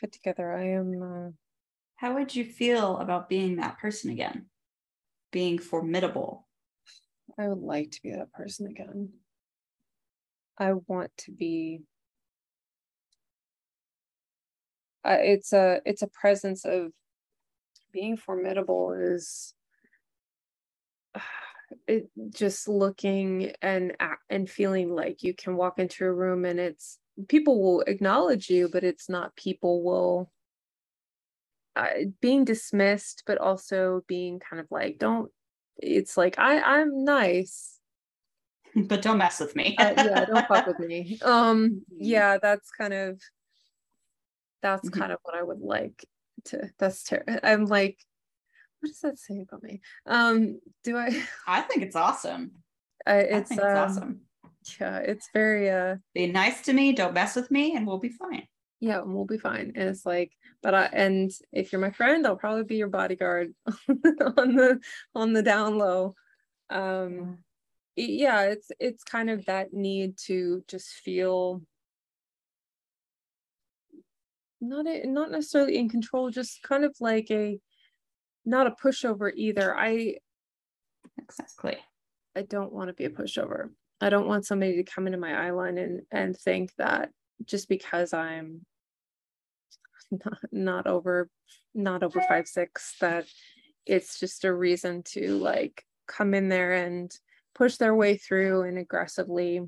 [0.00, 0.52] Put together.
[0.52, 1.30] I am uh,
[1.96, 4.46] how would you feel about being that person again?
[5.32, 6.46] Being formidable
[7.38, 9.10] I would like to be that person again.
[10.58, 11.80] I want to be
[15.04, 16.92] uh, it's a it's a presence of
[17.92, 19.54] being formidable is
[21.86, 23.96] it just looking and
[24.30, 26.98] and feeling like you can walk into a room and it's
[27.28, 30.30] people will acknowledge you but it's not people will
[31.76, 31.86] uh,
[32.20, 35.30] being dismissed but also being kind of like don't
[35.78, 37.78] it's like I I'm nice,
[38.76, 39.76] but don't mess with me.
[39.78, 41.18] uh, yeah, don't fuck with me.
[41.22, 43.20] Um, yeah, that's kind of
[44.62, 45.00] that's mm-hmm.
[45.00, 46.04] kind of what I would like
[46.46, 46.70] to.
[46.78, 47.38] That's terrible.
[47.42, 47.98] I'm like,
[48.84, 49.80] what does that say about me?
[50.04, 51.22] Um, do I?
[51.46, 52.52] I think it's awesome.
[53.06, 54.20] Uh, it's, it's um, awesome.
[54.80, 55.96] Yeah, it's very uh.
[56.14, 56.94] Be nice to me.
[56.94, 58.46] Don't mess with me, and we'll be fine
[58.84, 60.32] yeah we'll be fine and it's like
[60.62, 63.54] but i and if you're my friend i'll probably be your bodyguard
[63.88, 64.78] on the
[65.14, 66.14] on the down low
[66.68, 67.38] um
[67.96, 71.62] yeah it's it's kind of that need to just feel
[74.60, 77.58] not a, not necessarily in control just kind of like a
[78.44, 79.76] not a pushover either.
[79.76, 80.16] I
[81.18, 81.76] exactly.
[82.36, 83.70] I don't want to be a pushover.
[84.00, 87.10] I don't want somebody to come into my eye line and and think that
[87.44, 88.64] just because i'm
[90.24, 91.28] not, not over
[91.74, 93.26] not over five six that
[93.86, 97.12] it's just a reason to like come in there and
[97.54, 99.62] push their way through and aggressively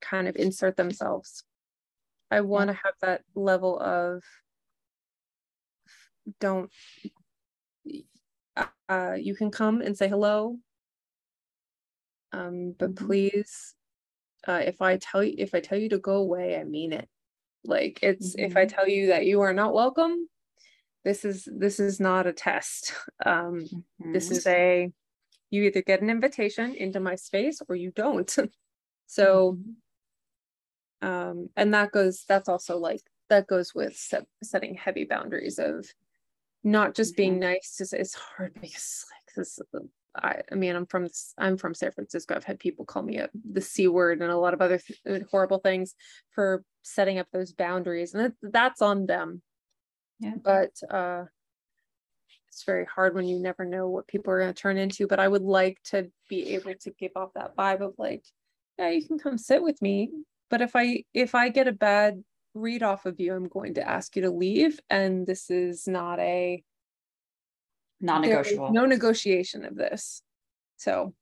[0.00, 1.44] kind of insert themselves.
[2.30, 4.22] I want to have that level of
[6.40, 6.70] don't
[8.88, 10.56] uh, you can come and say hello
[12.32, 13.06] um, but mm-hmm.
[13.06, 13.74] please
[14.46, 17.08] uh, if i tell you if i tell you to go away i mean it
[17.64, 18.44] like it's mm-hmm.
[18.44, 18.74] if I mm-hmm.
[18.74, 20.28] tell you that you are not welcome,
[21.04, 22.92] this is this is not a test.
[23.24, 24.12] Um, mm-hmm.
[24.12, 24.90] This is a
[25.50, 28.28] you either get an invitation into my space or you don't.
[29.06, 29.58] so,
[31.02, 31.08] mm-hmm.
[31.08, 32.24] um, and that goes.
[32.28, 33.00] That's also like
[33.30, 35.86] that goes with set, setting heavy boundaries of
[36.64, 37.76] not just being nice.
[37.76, 39.60] To, it's hard because like this
[40.16, 41.08] I, I mean, I'm from
[41.38, 42.34] I'm from San Francisco.
[42.34, 45.00] I've had people call me a, the c word and a lot of other th-
[45.22, 45.94] uh, horrible things
[46.30, 49.42] for setting up those boundaries, and it, that's on them.
[50.20, 50.34] Yeah.
[50.42, 51.24] But uh,
[52.48, 55.08] it's very hard when you never know what people are going to turn into.
[55.08, 58.24] But I would like to be able to give off that vibe of like,
[58.78, 60.10] yeah, you can come sit with me.
[60.48, 62.22] But if I if I get a bad
[62.54, 66.18] read off of you, I'm going to ask you to leave, and this is not
[66.18, 66.62] a
[68.00, 68.70] non-negotiable.
[68.72, 70.22] no negotiation of this.
[70.76, 71.14] So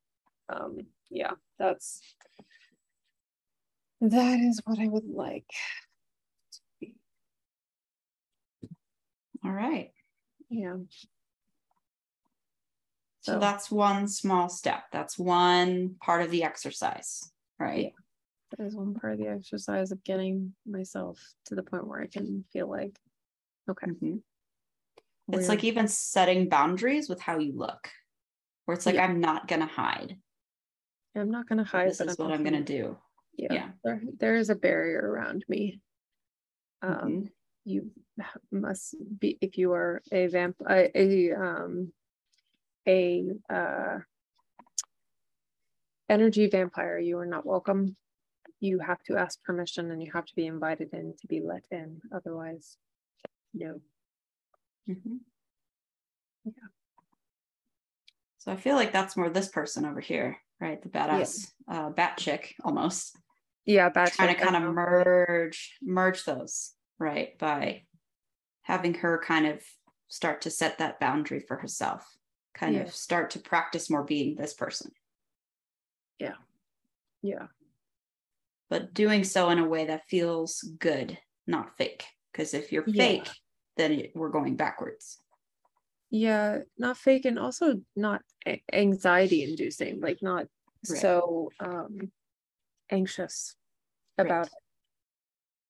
[0.48, 0.78] um
[1.10, 2.00] yeah that's
[4.00, 5.46] that is what i would like
[9.44, 9.90] all right.
[10.50, 10.76] Yeah.
[13.20, 14.84] So, so that's one small step.
[14.92, 17.92] That's one part of the exercise, right?
[18.56, 22.06] That is one part of the exercise of getting myself to the point where I
[22.06, 22.98] can feel like,
[23.70, 23.86] okay.
[23.86, 24.16] Mm-hmm.
[25.32, 27.88] It's like even setting boundaries with how you look,
[28.64, 29.04] where it's like, yeah.
[29.04, 30.18] I'm not going to hide.
[31.16, 31.88] I'm not going to hide.
[31.88, 32.98] This is I'm what I'm going to do.
[33.38, 33.52] Yeah.
[33.52, 33.68] yeah.
[33.84, 35.80] There, there is a barrier around me.
[36.82, 37.24] Um, mm-hmm.
[37.64, 37.90] You
[38.50, 41.92] must be, if you are a vamp, a, a um,
[42.86, 43.98] a uh,
[46.08, 47.96] energy vampire, you are not welcome.
[48.62, 51.64] You have to ask permission and you have to be invited in to be let
[51.72, 52.00] in.
[52.14, 52.76] Otherwise,
[53.52, 53.80] no.
[54.88, 55.16] Mm-hmm.
[56.44, 56.52] Yeah.
[58.38, 60.80] So I feel like that's more this person over here, right?
[60.80, 61.86] The badass yeah.
[61.86, 63.16] uh, bat chick almost.
[63.66, 67.36] Yeah, bat trying to kind of merge merge those, right?
[67.38, 67.82] By
[68.62, 69.60] having her kind of
[70.06, 72.06] start to set that boundary for herself
[72.54, 72.82] kind yeah.
[72.82, 74.92] of start to practice more being this person.
[76.20, 76.34] Yeah.
[77.22, 77.46] Yeah.
[78.72, 82.06] But doing so in a way that feels good, not fake.
[82.32, 83.32] Because if you're fake, yeah.
[83.76, 85.18] then it, we're going backwards.
[86.08, 88.22] Yeah, not fake and also not
[88.72, 90.46] anxiety inducing, like not
[90.88, 90.98] right.
[90.98, 92.10] so um
[92.90, 93.56] anxious
[94.16, 94.46] about right.
[94.46, 94.52] it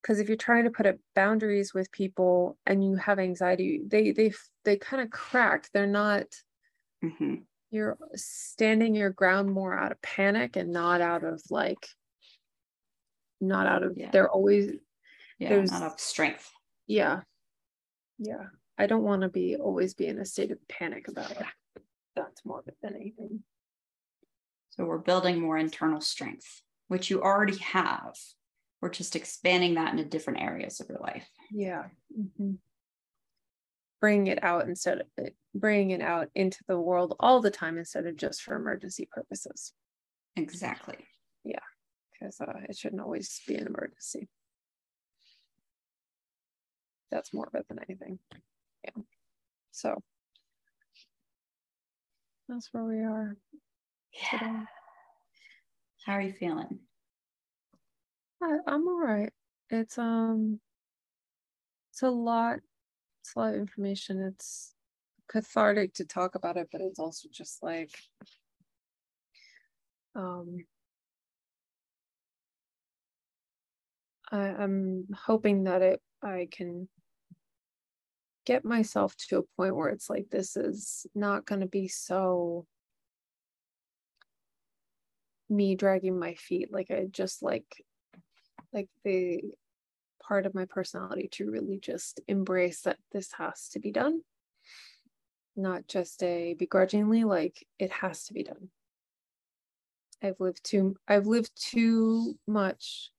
[0.01, 4.13] because if you're trying to put up boundaries with people and you have anxiety they
[4.13, 4.33] they
[4.65, 6.25] they kind of crack they're not
[7.05, 7.37] mm-hmm.
[7.71, 11.87] you're standing your ground more out of panic and not out of like
[13.43, 14.11] not out of yeah.
[14.13, 14.73] they're always
[15.39, 16.51] yeah there's not of strength.
[16.87, 17.21] Yeah.
[18.19, 18.47] Yeah.
[18.79, 21.47] I don't want to be always be in a state of panic about it.
[22.17, 23.41] That's more of it than anything.
[24.71, 26.63] So we're building more internal strength
[26.93, 28.15] which you already have.
[28.83, 31.27] We're just expanding that into different areas of your life.
[31.51, 31.85] Yeah.
[32.19, 32.53] Mm-hmm.
[33.99, 37.79] Bringing it out instead of it, bringing it out into the world all the time
[37.79, 39.73] instead of just for emergency purposes.
[40.37, 40.97] Exactly.
[41.45, 41.61] Yeah,
[42.23, 44.29] because uh, it shouldn't always be an emergency.
[47.11, 48.19] That's more of it than anything.
[48.85, 49.03] Yeah.
[49.71, 50.03] So
[52.49, 53.37] that's where we are.
[54.13, 54.39] Yeah.
[54.39, 54.65] Today.
[56.07, 56.79] How are you feeling?
[58.43, 59.33] I, I'm all right.
[59.71, 60.61] It's um
[61.93, 62.59] it's a lot
[63.21, 64.23] it's a lot of information.
[64.23, 64.75] It's
[65.29, 67.91] cathartic to talk about it, but it's also just like
[70.15, 70.65] um
[74.33, 76.89] I, I'm hoping that it I can
[78.45, 82.67] get myself to a point where it's like this is not going to be so
[85.49, 86.73] me dragging my feet.
[86.73, 87.85] Like i just like
[88.73, 89.43] like the
[90.23, 94.23] part of my personality to really just embrace that this has to be done.
[95.55, 98.71] Not just a begrudgingly like it has to be done.
[100.23, 103.12] I've lived too i've lived too much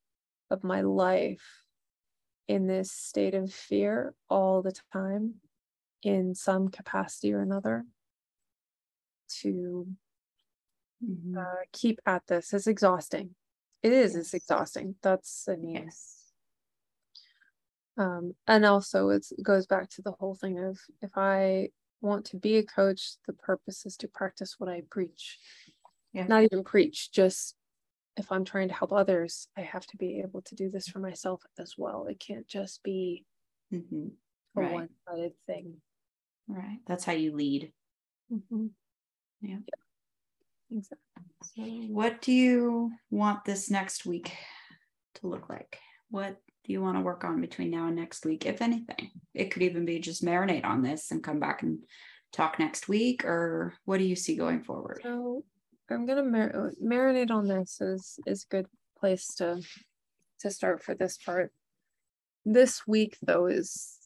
[0.53, 1.63] of my life
[2.47, 5.35] in this state of fear all the time
[6.03, 7.85] in some capacity or another
[9.41, 9.87] to
[11.03, 11.37] mm-hmm.
[11.37, 13.31] uh, keep at this it's exhausting
[13.81, 14.21] it is yes.
[14.21, 16.19] it's exhausting that's i mean yes
[17.95, 21.69] um, and also it goes back to the whole thing of if i
[22.01, 25.39] want to be a coach the purpose is to practice what i preach
[26.11, 26.25] yeah.
[26.27, 27.55] not even preach just
[28.17, 30.99] if i'm trying to help others i have to be able to do this for
[30.99, 33.25] myself as well it can't just be
[33.73, 34.07] mm-hmm.
[34.57, 34.71] a right.
[34.71, 35.73] one-sided thing
[36.47, 37.71] right that's how you lead
[38.31, 38.67] mm-hmm.
[39.41, 39.57] yeah.
[39.57, 40.97] yeah exactly
[41.43, 44.31] so what do you want this next week
[45.15, 45.77] to look like
[46.09, 49.11] what do you want to work on between now and next week, if anything?
[49.33, 51.79] It could even be just marinate on this and come back and
[52.31, 55.01] talk next week, or what do you see going forward?
[55.03, 55.43] So
[55.93, 58.67] I'm gonna mar- marinate on this is is a good
[58.99, 59.61] place to
[60.39, 61.51] to start for this part.
[62.45, 63.97] This week though is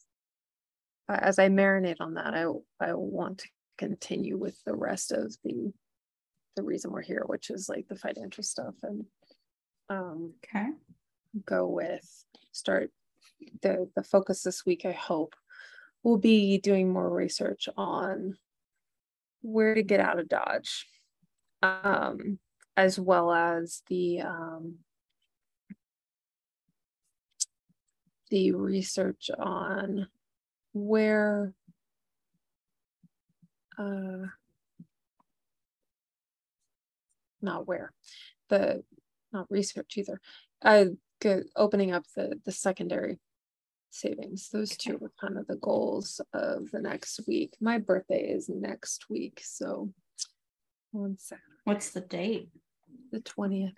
[1.08, 2.44] as I marinate on that, I
[2.80, 5.72] I want to continue with the rest of the
[6.56, 9.06] the reason we're here, which is like the financial stuff and
[9.90, 10.68] um okay
[11.46, 12.90] go with start
[13.62, 15.34] the the focus this week i hope
[16.02, 18.36] will be doing more research on
[19.42, 20.86] where to get out of dodge
[21.62, 22.38] um,
[22.76, 24.76] as well as the um,
[28.30, 30.06] the research on
[30.72, 31.52] where
[33.78, 34.26] uh,
[37.40, 37.92] not where
[38.48, 38.82] the
[39.32, 40.20] not research either
[40.62, 40.86] uh,
[41.56, 43.18] opening up the the secondary
[43.90, 44.50] savings.
[44.50, 44.92] Those okay.
[44.92, 47.54] two are kind of the goals of the next week.
[47.60, 49.90] My birthday is next week, so
[50.94, 51.44] on Saturday.
[51.64, 52.50] What's the date?
[53.12, 53.74] The 20th.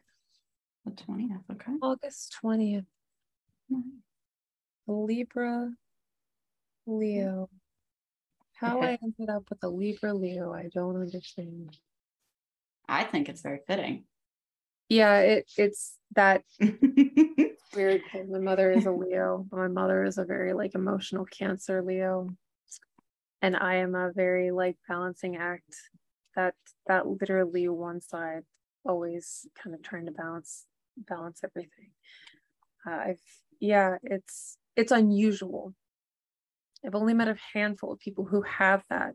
[0.84, 1.42] The 20th.
[1.52, 1.72] Okay.
[1.82, 2.86] August 20th.
[3.68, 3.82] Nice.
[4.86, 5.70] Libra,
[6.86, 7.48] Leo.
[8.54, 11.78] How I ended up with a Libra Leo, I don't understand.
[12.86, 14.04] I think it's very fitting.
[14.88, 18.30] Yeah, it it's that weird thing.
[18.30, 19.46] My mother is a Leo.
[19.52, 22.28] My mother is a very like emotional Cancer Leo.
[23.40, 25.74] And I am a very like balancing act.
[26.36, 26.54] That
[26.86, 28.44] that literally one side
[28.84, 30.66] always kind of trying to balance
[30.96, 31.92] balance everything.
[32.86, 33.22] Uh, I've
[33.60, 35.74] yeah, it's it's unusual.
[36.84, 39.14] I've only met a handful of people who have that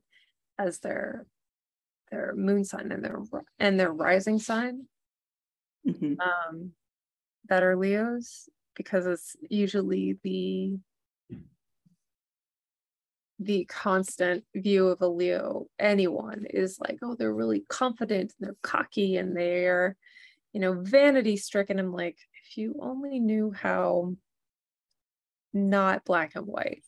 [0.60, 1.28] as their
[2.12, 3.20] their moon sign and their
[3.60, 4.88] and their rising sign
[5.84, 6.24] Mhm.
[6.24, 6.74] um
[7.50, 10.78] that are Leos because it's usually the
[13.40, 18.56] the constant view of a Leo anyone is like oh they're really confident and they're
[18.62, 19.98] cocky and they're
[20.54, 21.80] you know vanity stricken.
[21.80, 24.16] I'm like if you only knew how
[25.54, 26.84] not black and white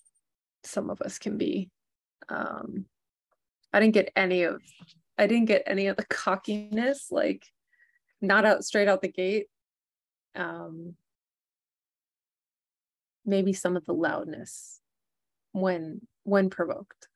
[0.63, 1.69] some of us can be
[2.29, 2.85] um
[3.73, 4.61] I didn't get any of
[5.17, 7.45] I didn't get any of the cockiness like
[8.21, 9.47] not out straight out the gate.
[10.35, 10.95] Um
[13.25, 14.79] maybe some of the loudness
[15.51, 17.07] when when provoked.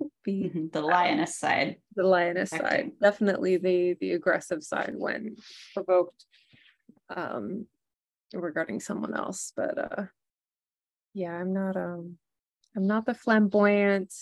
[0.24, 0.70] Be Mhm.
[0.70, 1.76] The lioness side.
[1.96, 2.92] the lioness side.
[3.00, 5.36] Definitely the the aggressive side when
[5.74, 6.24] provoked
[7.08, 7.66] um
[8.34, 10.04] regarding someone else but uh
[11.14, 12.18] yeah i'm not um
[12.76, 14.12] i'm not the flamboyant.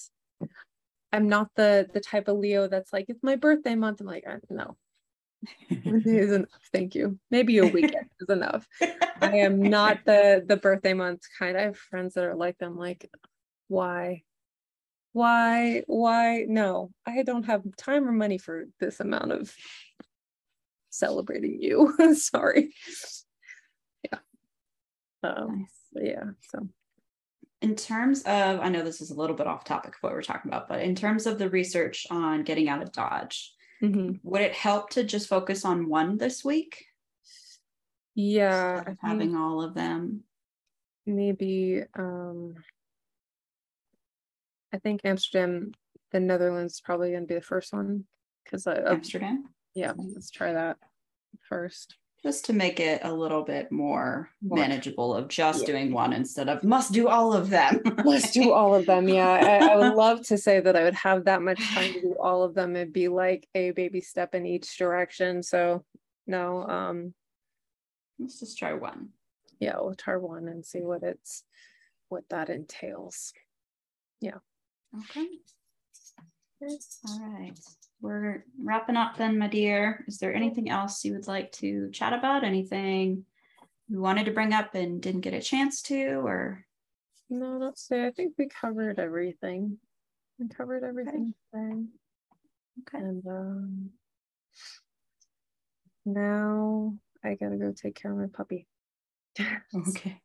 [1.13, 4.01] I'm not the the type of leo that's like it's my birthday month.
[4.01, 4.77] I'm like uh, no.
[5.85, 7.19] Is enough thank you.
[7.31, 8.67] Maybe a weekend is enough.
[9.21, 11.57] I am not the the birthday month kind.
[11.57, 13.11] I have friends that are like them, like,
[13.69, 14.23] why?
[15.13, 15.83] Why?
[15.87, 16.45] Why?
[16.49, 19.55] No, I don't have time or money for this amount of
[20.91, 21.95] celebrating you.
[22.15, 22.75] Sorry.
[24.05, 24.19] Yeah.
[25.23, 26.05] Um, Nice.
[26.07, 26.69] yeah, so
[27.63, 30.23] In terms of, I know this is a little bit off topic of what we're
[30.23, 34.21] talking about, but in terms of the research on getting out of Dodge, mhm.
[34.23, 36.85] would it help to just focus on one this week?
[38.19, 40.23] yeah, of having all of them.
[41.05, 42.55] maybe um
[44.77, 45.73] I think Amsterdam,
[46.13, 48.05] the Netherlands is probably gonna be the first one.
[48.51, 50.77] Cause I, of- Amsterdam, yeah, let's try that
[51.49, 51.97] first.
[52.23, 55.67] just to make it a little bit more More- manageable of just Yeah.
[55.69, 57.81] doing one instead of must do all of them.
[58.05, 59.09] Let's do all of them.
[59.09, 62.01] Yeah, I, I would love to say that I would have that much time to
[62.03, 62.77] do all of them.
[62.77, 65.43] It'd be like a baby step in each direction.
[65.43, 65.85] So
[66.27, 67.15] no, um,
[68.19, 69.11] Let's just try one.
[69.59, 71.45] yeah, we'll try one and see what it's
[72.09, 73.33] what that entails.
[74.99, 75.27] Okay.
[77.09, 77.53] All right.
[78.01, 80.05] We're wrapping up then, my dear.
[80.07, 82.45] Is there anything else you would like to chat about?
[82.45, 83.25] Anything
[83.89, 86.65] you wanted to bring up and didn't get a chance to, or
[87.31, 88.07] No, not say.
[88.07, 89.79] I think we covered everything.
[90.39, 91.85] We covered everything today.
[92.83, 92.99] okay.
[92.99, 93.91] And um
[96.05, 96.95] now
[97.25, 98.67] I gotta go take care of my puppy.
[99.75, 100.21] Okay.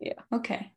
[0.00, 0.14] Yeah.
[0.32, 0.72] Okay.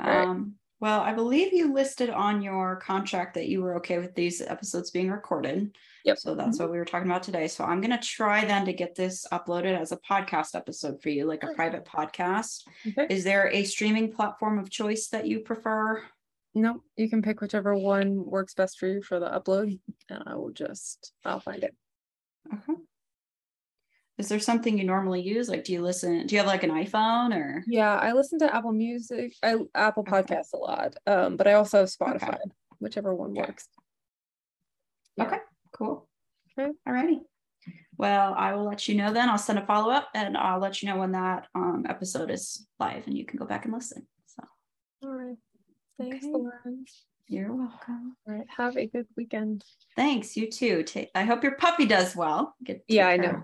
[0.00, 0.44] All right.
[0.82, 4.90] Well, I believe you listed on your contract that you were okay with these episodes
[4.90, 5.76] being recorded.
[6.04, 6.18] Yep.
[6.18, 6.64] So that's mm-hmm.
[6.64, 7.46] what we were talking about today.
[7.46, 11.10] So I'm going to try then to get this uploaded as a podcast episode for
[11.10, 12.62] you, like a private podcast.
[12.84, 13.06] Okay.
[13.14, 16.02] Is there a streaming platform of choice that you prefer?
[16.52, 19.78] No, you can pick whichever one works best for you for the upload,
[20.10, 21.76] and I will just I'll find it.
[22.52, 22.80] Okay.
[24.22, 25.48] Is there something you normally use?
[25.48, 26.28] Like, do you listen?
[26.28, 27.64] Do you have like an iPhone or?
[27.66, 30.12] Yeah, I listen to Apple Music, I Apple Okay.
[30.22, 30.94] Podcasts a lot.
[31.08, 32.38] Um, but I also have Spotify,
[32.78, 33.40] whichever one Okay.
[33.40, 33.66] works.
[35.16, 35.24] Yeah.
[35.24, 35.38] Okay,
[35.72, 36.08] cool.
[36.56, 36.70] Okay.
[36.88, 37.18] Alrighty.
[37.98, 39.28] Well, I will let you know then.
[39.28, 42.64] I'll send a follow up and I'll let you know when that um, episode is
[42.78, 44.06] live and you can go back and listen.
[44.26, 44.44] So
[45.02, 45.36] All right.
[45.98, 46.32] Thanks, Okay.
[46.32, 46.84] Lauren.
[47.32, 48.16] You're welcome.
[48.28, 48.46] All right.
[48.56, 49.64] Have a good weekend.
[49.96, 50.36] Thanks.
[50.36, 50.82] You too.
[50.82, 52.54] Take, I hope your puppy does well.
[52.88, 53.42] Yeah, I know.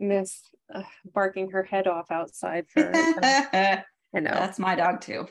[0.00, 0.40] Miss
[0.74, 0.82] uh,
[1.12, 2.90] barking her head off outside for.
[2.94, 3.84] I
[4.20, 4.30] know.
[4.30, 5.26] That's my dog too.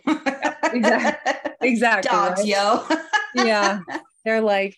[0.63, 2.09] exact- Exactly.
[2.09, 2.47] Dogs, right?
[2.47, 2.83] yo.
[3.35, 3.81] yeah
[4.25, 4.75] they're like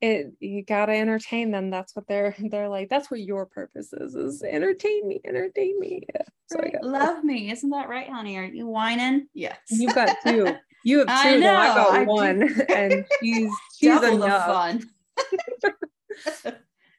[0.00, 4.14] it you gotta entertain them that's what they're they're like that's what your purpose is
[4.14, 6.82] is entertain me entertain me yeah so Right?
[6.82, 7.50] Love me.
[7.50, 8.36] Isn't that right, honey?
[8.36, 9.26] Are you whining?
[9.34, 9.58] Yes.
[9.70, 10.54] you've got two
[10.84, 12.10] you have two I and I got I do.
[12.10, 14.82] one and she's she's Double enough fun.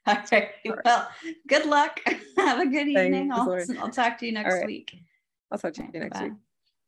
[0.06, 0.50] All right.
[0.84, 1.08] Well,
[1.48, 2.02] good luck.
[2.36, 3.32] Have a good evening.
[3.32, 4.66] I'll, I'll talk to you next right.
[4.66, 4.94] week.
[5.50, 6.32] i'll talk to you next bye.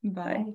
[0.03, 0.45] week Bye.